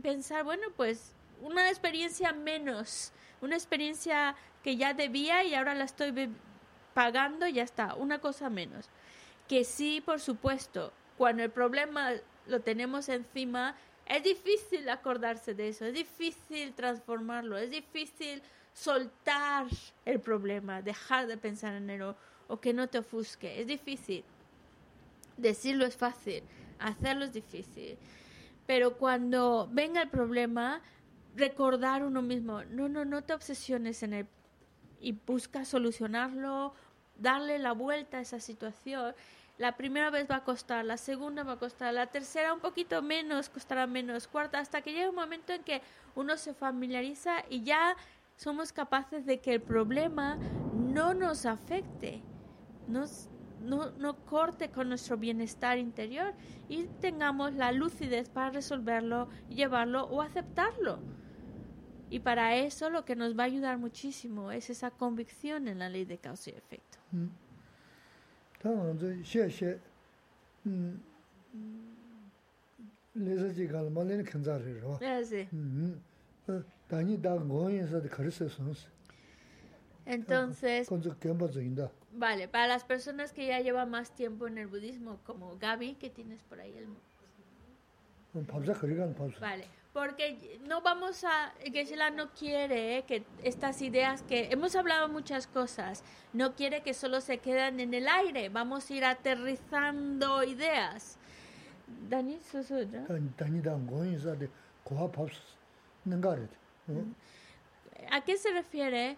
[0.03, 6.13] pensar, bueno, pues una experiencia menos, una experiencia que ya debía y ahora la estoy
[6.93, 8.91] pagando ya está, una cosa menos.
[9.49, 12.11] Que sí, por supuesto, cuando el problema
[12.47, 13.75] lo tenemos encima,
[14.07, 18.41] es difícil acordarse de eso, es difícil transformarlo, es difícil
[18.73, 19.67] soltar
[20.05, 22.03] el problema, dejar de pensar en él
[22.49, 24.25] o, que no te ofusque, es difícil.
[25.37, 26.43] Decirlo es fácil,
[26.79, 27.99] hacerlo es difícil.
[28.67, 30.81] Pero cuando venga el problema,
[31.35, 34.27] recordar uno mismo, no, no, no te obsesiones en él
[35.01, 36.75] y busca solucionarlo,
[37.19, 39.15] darle la vuelta a esa situación.
[39.59, 43.01] La primera vez va a costar, la segunda va a costar, la tercera un poquito
[43.01, 45.81] menos, costará menos, cuarta, hasta que llega un momento en que
[46.15, 47.97] uno se familiariza y ya
[48.37, 50.37] somos capaces de que el problema
[50.75, 52.21] no nos afecte,
[52.87, 53.31] nos,
[53.63, 56.35] no, no corte con nuestro bienestar interior
[56.69, 60.99] y tengamos la lucidez para resolverlo, llevarlo o aceptarlo.
[62.11, 65.89] Y para eso lo que nos va a ayudar muchísimo es esa convicción en la
[65.89, 66.99] ley de causa y efecto.
[80.05, 80.87] Entonces,
[82.13, 86.11] vale, para las personas que ya llevan más tiempo en el budismo, como Gaby, que
[86.11, 86.87] tienes por ahí el...
[89.41, 89.65] Vale,
[89.97, 96.05] porque no vamos a, Gesela no quiere que estas ideas que hemos hablado muchas cosas,
[96.35, 101.17] no quiere que solo se quedan en el aire, vamos a ir aterrizando ideas.
[102.11, 102.39] Dani,
[106.89, 108.13] mm.
[108.13, 109.17] ¿A qué se refiere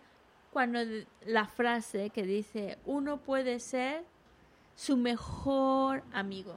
[0.52, 0.78] cuando
[1.26, 4.04] la frase que dice uno puede ser
[4.76, 6.54] su mejor amigo?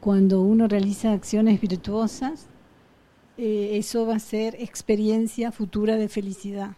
[0.00, 2.46] Cuando uno realiza acciones virtuosas,
[3.38, 6.76] eh, eso va a ser experiencia futura de felicidad.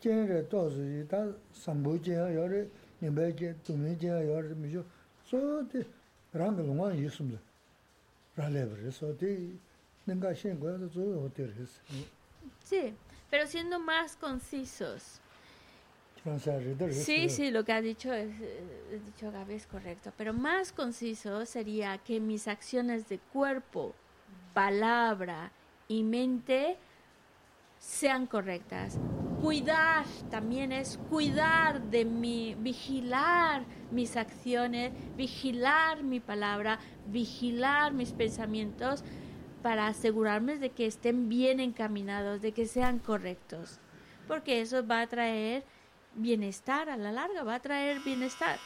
[0.00, 2.70] 제를 도스 다 삼보제 여를
[3.02, 4.84] 님배제 동네제 여를 미죠
[5.24, 5.84] 소데
[6.32, 7.38] 랑글만 예숨데
[8.36, 9.52] 라레브르 소데
[10.04, 11.80] 내가 신거도 저 호텔에서
[12.64, 12.94] Sí,
[13.30, 15.20] pero siendo más concisos.
[16.91, 21.45] Sí, sí, lo que ha dicho, es, eh, dicho Gaby es correcto, pero más conciso
[21.45, 23.93] sería que mis acciones de cuerpo,
[24.53, 25.51] palabra
[25.87, 26.77] y mente
[27.77, 28.97] sean correctas.
[29.41, 39.03] Cuidar también es cuidar de mi, vigilar mis acciones, vigilar mi palabra, vigilar mis pensamientos
[39.61, 43.79] para asegurarme de que estén bien encaminados, de que sean correctos,
[44.27, 45.63] porque eso va a traer
[46.15, 48.57] bienestar a la larga, va a traer bienestar.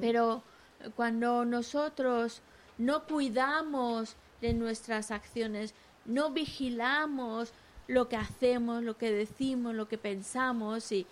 [0.00, 0.42] Pero
[0.80, 2.42] eh, cuando nosotros
[2.78, 5.74] no cuidamos de nuestras acciones,
[6.04, 7.52] no vigilamos
[7.86, 11.06] lo que hacemos, lo que decimos, lo que pensamos y, y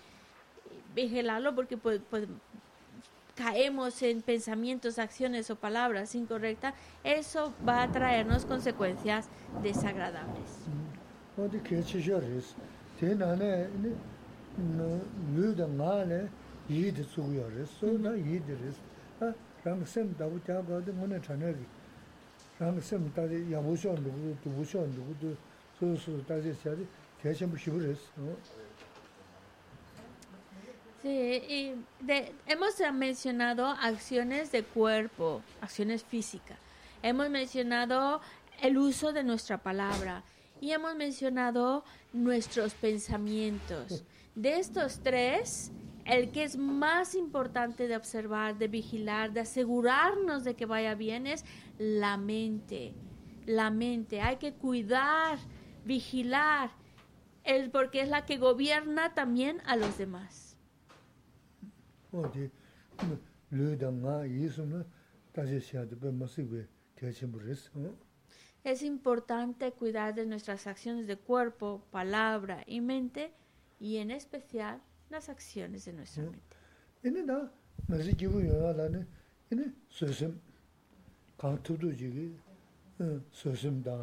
[0.95, 2.27] vigilarlo porque pues, pues,
[3.35, 6.75] caemos en pensamientos, acciones o palabras incorrectas,
[7.05, 9.29] eso va a traernos consecuencias
[9.63, 10.49] desagradables
[14.57, 16.29] lūda māne
[16.69, 17.05] yīdi
[31.03, 36.59] Sí, y de, hemos mencionado acciones de cuerpo, acciones físicas.
[37.03, 38.21] Hemos mencionado
[38.63, 40.25] el uso de nuestra palabra
[40.61, 44.03] y hemos mencionado nuestros pensamientos.
[44.37, 45.73] De estos tres,
[46.05, 51.27] el que es más importante de observar, de vigilar, de asegurarnos de que vaya bien
[51.27, 51.43] es
[51.79, 52.93] la mente.
[53.47, 54.21] La mente.
[54.21, 55.39] Hay que cuidar,
[55.87, 56.69] vigilar,
[57.73, 60.59] porque es la que gobierna también a los demás.
[68.65, 73.33] Es importante cuidar de nuestras acciones de cuerpo, palabra y mente
[73.81, 74.81] y en especial
[75.11, 76.31] las acciones de nuestra mm.
[76.31, 76.57] mente.
[77.03, 77.51] Ene da
[77.89, 79.07] mazi gibu yona la ne
[79.53, 80.41] ene sözüm
[81.39, 82.33] kan tudu jigi
[83.01, 83.97] e, sözüm da.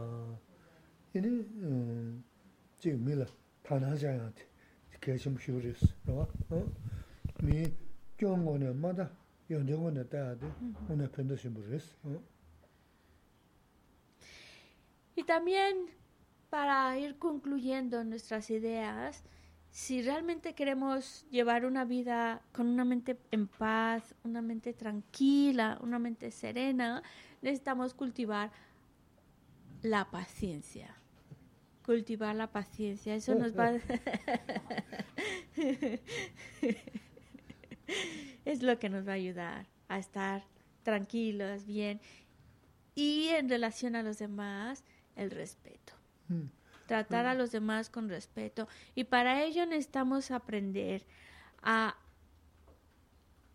[1.16, 1.70] Ene e,
[2.82, 3.26] jig mila
[3.64, 4.38] tana jayant
[5.02, 6.28] kechim shuris no
[7.42, 7.74] mi
[8.18, 9.10] gyongo ne mada
[9.50, 10.94] yondengo ne da de mm-hmm.
[10.94, 11.96] una pendo shimburis
[15.16, 15.90] Y también
[16.50, 19.24] para ir concluyendo nuestras ideas,
[19.74, 25.98] si realmente queremos llevar una vida con una mente en paz, una mente tranquila, una
[25.98, 27.02] mente serena,
[27.42, 28.52] necesitamos cultivar
[29.82, 30.96] la paciencia.
[31.84, 33.72] Cultivar la paciencia, eso nos va
[38.46, 40.44] es lo que nos va a ayudar a estar
[40.84, 42.00] tranquilos, bien.
[42.94, 44.84] Y en relación a los demás,
[45.16, 45.94] el respeto.
[46.30, 46.52] 음
[46.86, 48.68] tratar a los demás con respeto.
[48.96, 51.06] Y para ello necesitamos aprender
[51.62, 51.96] a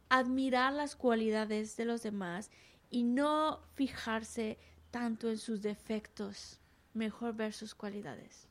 [0.09, 2.50] admirar las cualidades de los demás
[2.90, 4.59] y no fijarse
[4.90, 6.60] tanto en sus defectos,
[6.94, 8.48] mejor ver sus cualidades.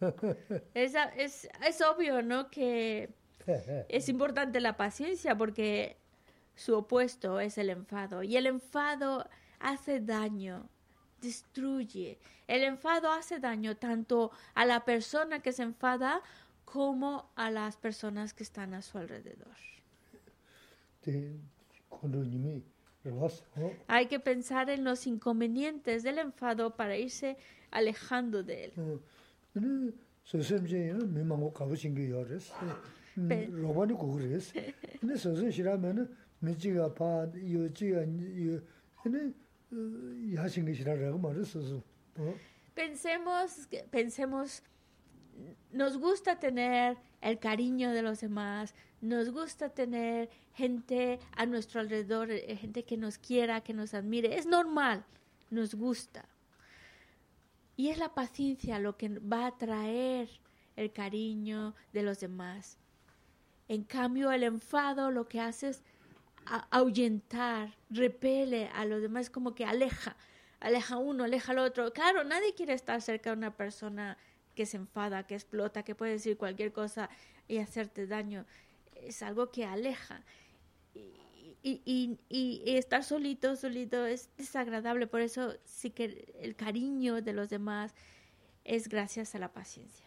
[0.74, 2.50] Es, es, es obvio, ¿no?
[2.50, 3.14] Que
[3.88, 5.96] es importante la paciencia porque
[6.56, 9.28] su opuesto es el enfado y el enfado
[9.58, 10.68] hace daño,
[11.20, 12.18] destruye.
[12.46, 16.22] El enfado hace daño tanto a la persona que se enfada
[16.64, 19.56] como a las personas que están a su alrededor.
[23.86, 27.36] Hay que pensar en los inconvenientes del enfado para irse
[27.70, 28.72] alejando de él.
[36.43, 37.79] 미망고 가보신 게 요res 네.
[37.79, 38.61] 로바니 고그레스 근데 소셈 싫으면은 미지가 봐 요지가 요
[39.01, 39.33] 근데
[40.35, 41.59] 야신 게 싫어라고 말했어
[42.17, 42.35] 어
[42.75, 44.63] Pensemos, que- pensemos,
[45.71, 52.31] nos gusta tener el cariño de los demás, nos gusta tener gente a nuestro alrededor,
[52.31, 54.33] eh, gente que nos quiera, que nos admire.
[54.37, 55.03] Es normal,
[55.49, 56.23] nos gusta.
[57.75, 60.29] Y es la paciencia lo que va a traer
[60.77, 62.77] el cariño de los demás.
[63.67, 65.83] En cambio, el enfado lo que hace es
[66.70, 70.16] ahuyentar, repele a los demás, como que aleja,
[70.60, 71.92] aleja uno, aleja al otro.
[71.92, 74.16] Claro, nadie quiere estar cerca de una persona
[74.54, 77.10] que se enfada, que explota, que puede decir cualquier cosa
[77.48, 78.44] y hacerte daño.
[78.94, 80.22] Es algo que aleja.
[80.94, 81.00] Y,
[81.62, 85.06] y- y- y- y estar solito, solito es desagradable.
[85.06, 87.94] Por eso sí que el cariño de los demás
[88.64, 90.06] es gracias a la paciencia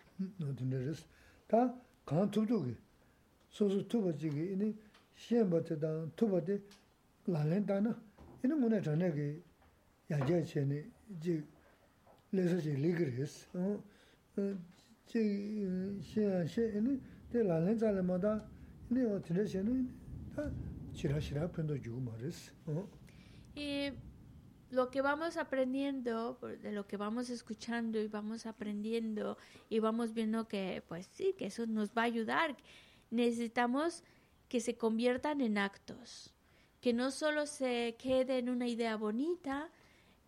[5.17, 6.61] shenpa te dang, tupa te
[7.25, 7.95] lalen dang na,
[8.43, 9.41] ina nguna chana ki
[10.09, 11.43] yajia che ne, ji
[12.29, 13.47] lesa che ligiris,
[15.07, 16.99] ji shenya she, ina
[17.31, 18.47] te lalen zale ma da,
[18.89, 19.85] ina yo tina che ne,
[20.35, 20.51] ta
[20.93, 22.53] shira shira pendo yugu ma res.
[23.55, 23.91] Y
[24.69, 29.35] lo que vamos aprendiendo, de lo que vamos escuchando y vamos aprendiendo
[29.67, 32.55] y vamos viendo que, pues sí, que eso nos va a ayudar.
[33.09, 34.03] Necesitamos
[34.49, 36.33] que se conviertan en actos,
[36.81, 39.69] que no solo se quede en una idea bonita,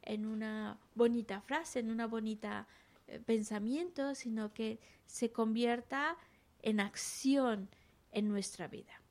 [0.01, 2.67] en una bonita frase, en una bonita
[3.07, 6.17] eh, pensamiento, sino que se convierta
[6.61, 7.69] en acción
[8.11, 9.01] en nuestra vida.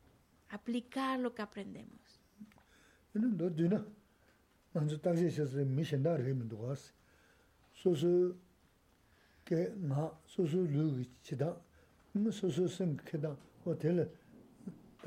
[0.50, 2.20] Aplicar lo que aprendemos.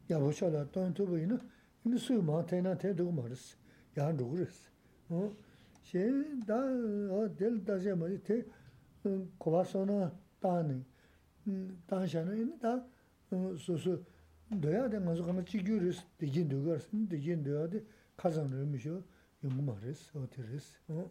[0.09, 1.37] 야보셔라, 돈 두고이나,
[1.85, 3.57] 이는 수마 태나 태두고 말했어.
[3.97, 4.69] 야, 누구랬어.
[5.09, 5.35] 어?
[5.83, 5.99] 셔,
[6.45, 8.43] 다, 어, 될 다시 말이 태,
[9.37, 10.83] 고바소나, 따니,
[11.87, 12.85] 당시에는 다
[13.57, 14.03] 소소
[14.49, 17.83] 너야 된 거서 가면 지규르스 되긴 되거스 되긴 되어데
[18.15, 19.01] 가상을 미셔
[19.43, 21.09] 용거 말했어 어테레스 어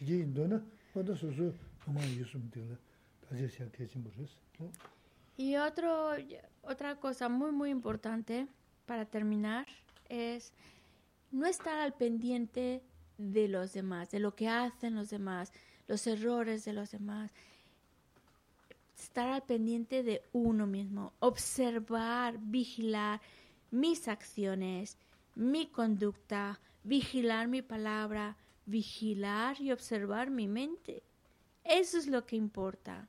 [0.00, 1.52] 이게 인도나 어디 소소
[1.84, 2.76] 정말 예수님 되라
[5.37, 6.11] Y otro,
[6.63, 8.47] otra cosa muy, muy importante
[8.85, 9.67] para terminar
[10.09, 10.51] es
[11.31, 12.81] no estar al pendiente
[13.17, 15.53] de los demás, de lo que hacen los demás,
[15.87, 17.31] los errores de los demás.
[18.97, 23.21] Estar al pendiente de uno mismo, observar, vigilar
[23.71, 24.97] mis acciones,
[25.35, 28.35] mi conducta, vigilar mi palabra,
[28.65, 31.03] vigilar y observar mi mente.
[31.63, 33.07] Eso es lo que importa.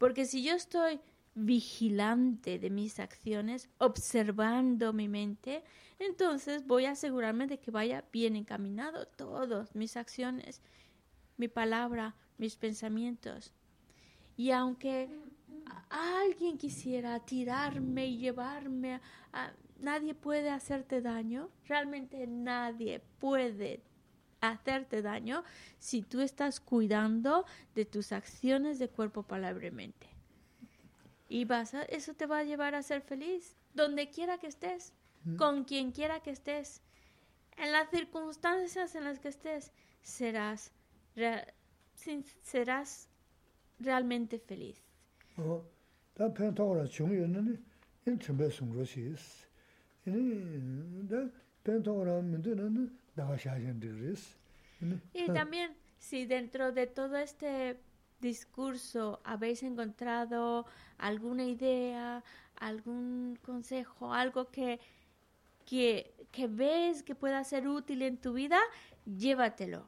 [0.00, 0.98] Porque si yo estoy
[1.34, 5.62] vigilante de mis acciones, observando mi mente,
[5.98, 10.62] entonces voy a asegurarme de que vaya bien encaminado todas mis acciones,
[11.36, 13.52] mi palabra, mis pensamientos.
[14.38, 15.10] Y aunque
[15.90, 19.02] alguien quisiera tirarme y llevarme,
[19.34, 23.82] a- nadie puede hacerte daño, realmente nadie puede
[24.41, 25.43] hacerte daño
[25.79, 30.07] si tú estás cuidando de tus acciones de cuerpo, palabra y mente.
[31.29, 34.93] Y vas a- eso te va a llevar a ser feliz, donde quiera que estés,
[35.37, 36.81] con quien quiera que estés,
[37.57, 39.71] en las circunstancias en las que estés,
[40.03, 40.71] serás,
[41.15, 41.47] rea-
[41.95, 43.07] sin- serás
[43.79, 44.77] realmente feliz.
[45.37, 45.65] 어,
[46.13, 47.61] 다 펜타고라 중요는
[48.05, 49.47] 인 첨배 송로시스.
[50.05, 51.27] 이니 다
[51.63, 52.98] 펜타고라 민드는 나가샤젠드리스.
[55.12, 57.78] Y también, si dentro de todo este
[58.20, 60.66] discurso habéis encontrado
[60.98, 62.22] alguna idea,
[62.56, 64.80] algún consejo, algo que,
[65.66, 68.60] que, que ves que pueda ser útil en tu vida,
[69.04, 69.86] llévatelo.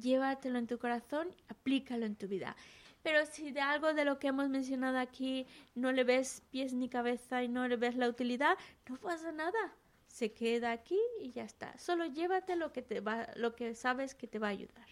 [0.00, 2.56] Llévatelo en tu corazón, aplícalo en tu vida.
[3.02, 5.46] Pero si de algo de lo que hemos mencionado aquí
[5.76, 8.58] no le ves pies ni cabeza y no le ves la utilidad,
[8.88, 9.76] no pasa nada.
[10.16, 11.76] Se queda aquí y ya está.
[11.76, 14.86] Solo llévate lo que te va, lo que sabes que te va a ayudar.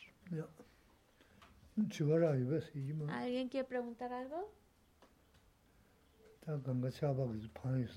[3.08, 4.52] ¿Alguien quiere preguntar algo?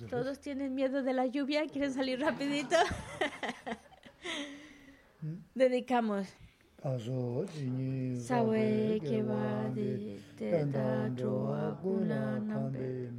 [0.10, 2.78] Todos tienen miedo de la lluvia, quieren salir rapidito.
[5.54, 6.30] Dedicamos.
[8.22, 10.22] Sawe que va de
[11.84, 13.12] guna nambe.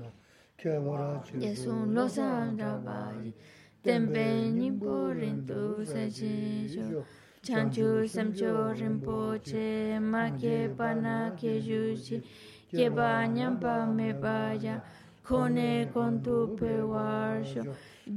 [2.08, 3.34] sandra bayi.
[3.84, 7.04] tenpe nyingpo rindu saji jo
[7.42, 12.22] chanchu samcho rinpo che ma ke pa na ke ju chi.
[12.70, 14.80] Ke pa nyampa me pa ya
[15.24, 17.62] kone kontu pe war sho.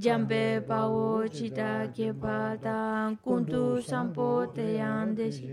[0.03, 5.47] Jambe pa wo chi ta ke pa ta kuntu sampo te yande shi.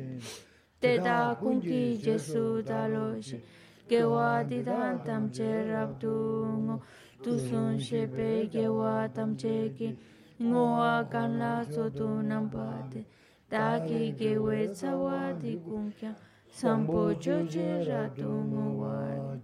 [0.80, 3.39] Te ta kunki jesu ta lo shi.
[3.89, 6.10] Ke wa di dan tam che rab tu
[6.64, 6.82] ngo.
[7.23, 9.97] Tu sun she pe ke wa tam che ki.
[10.40, 13.05] Ngo wa kan la so tu nam pate.
[13.51, 16.15] Da ki ke we tsa wa di kun kya.
[16.49, 19.36] Sampo cho che ra tu ngo wa.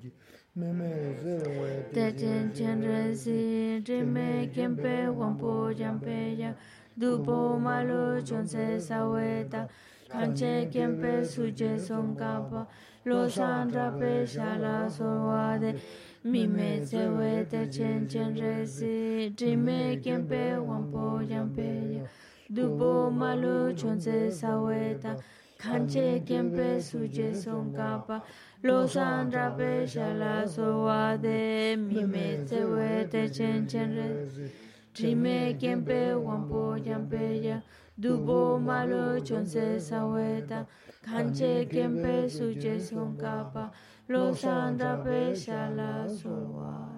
[1.93, 3.83] Te chen chen re si.
[3.85, 6.53] Rime kien pe wan po jan pe ya.
[6.97, 9.67] Du po ma lo chon se sa we ta.
[10.09, 12.69] Kanche kien pe su je son kapa.
[13.05, 14.55] Lo san ra pe sha
[16.25, 16.33] la so wa de.
[16.33, 19.33] Mi me se we te chen chen re si.
[19.37, 22.05] Rime kien pe wan po jan pe ya.
[22.57, 25.17] Du po ma lo chon se sa we ta.
[25.59, 28.23] Kanche kien pe su je son kapa.
[28.63, 31.77] Lo san ra pe sha la so wa de.
[31.77, 34.51] Mi me se we te chen chen re si.
[34.95, 37.61] Trime kempe wampo jampe ya
[38.01, 40.67] Dubo malo chonse saweta
[41.05, 43.73] Kanche kempe suje son kapa
[44.07, 46.94] 路上的背下了锁。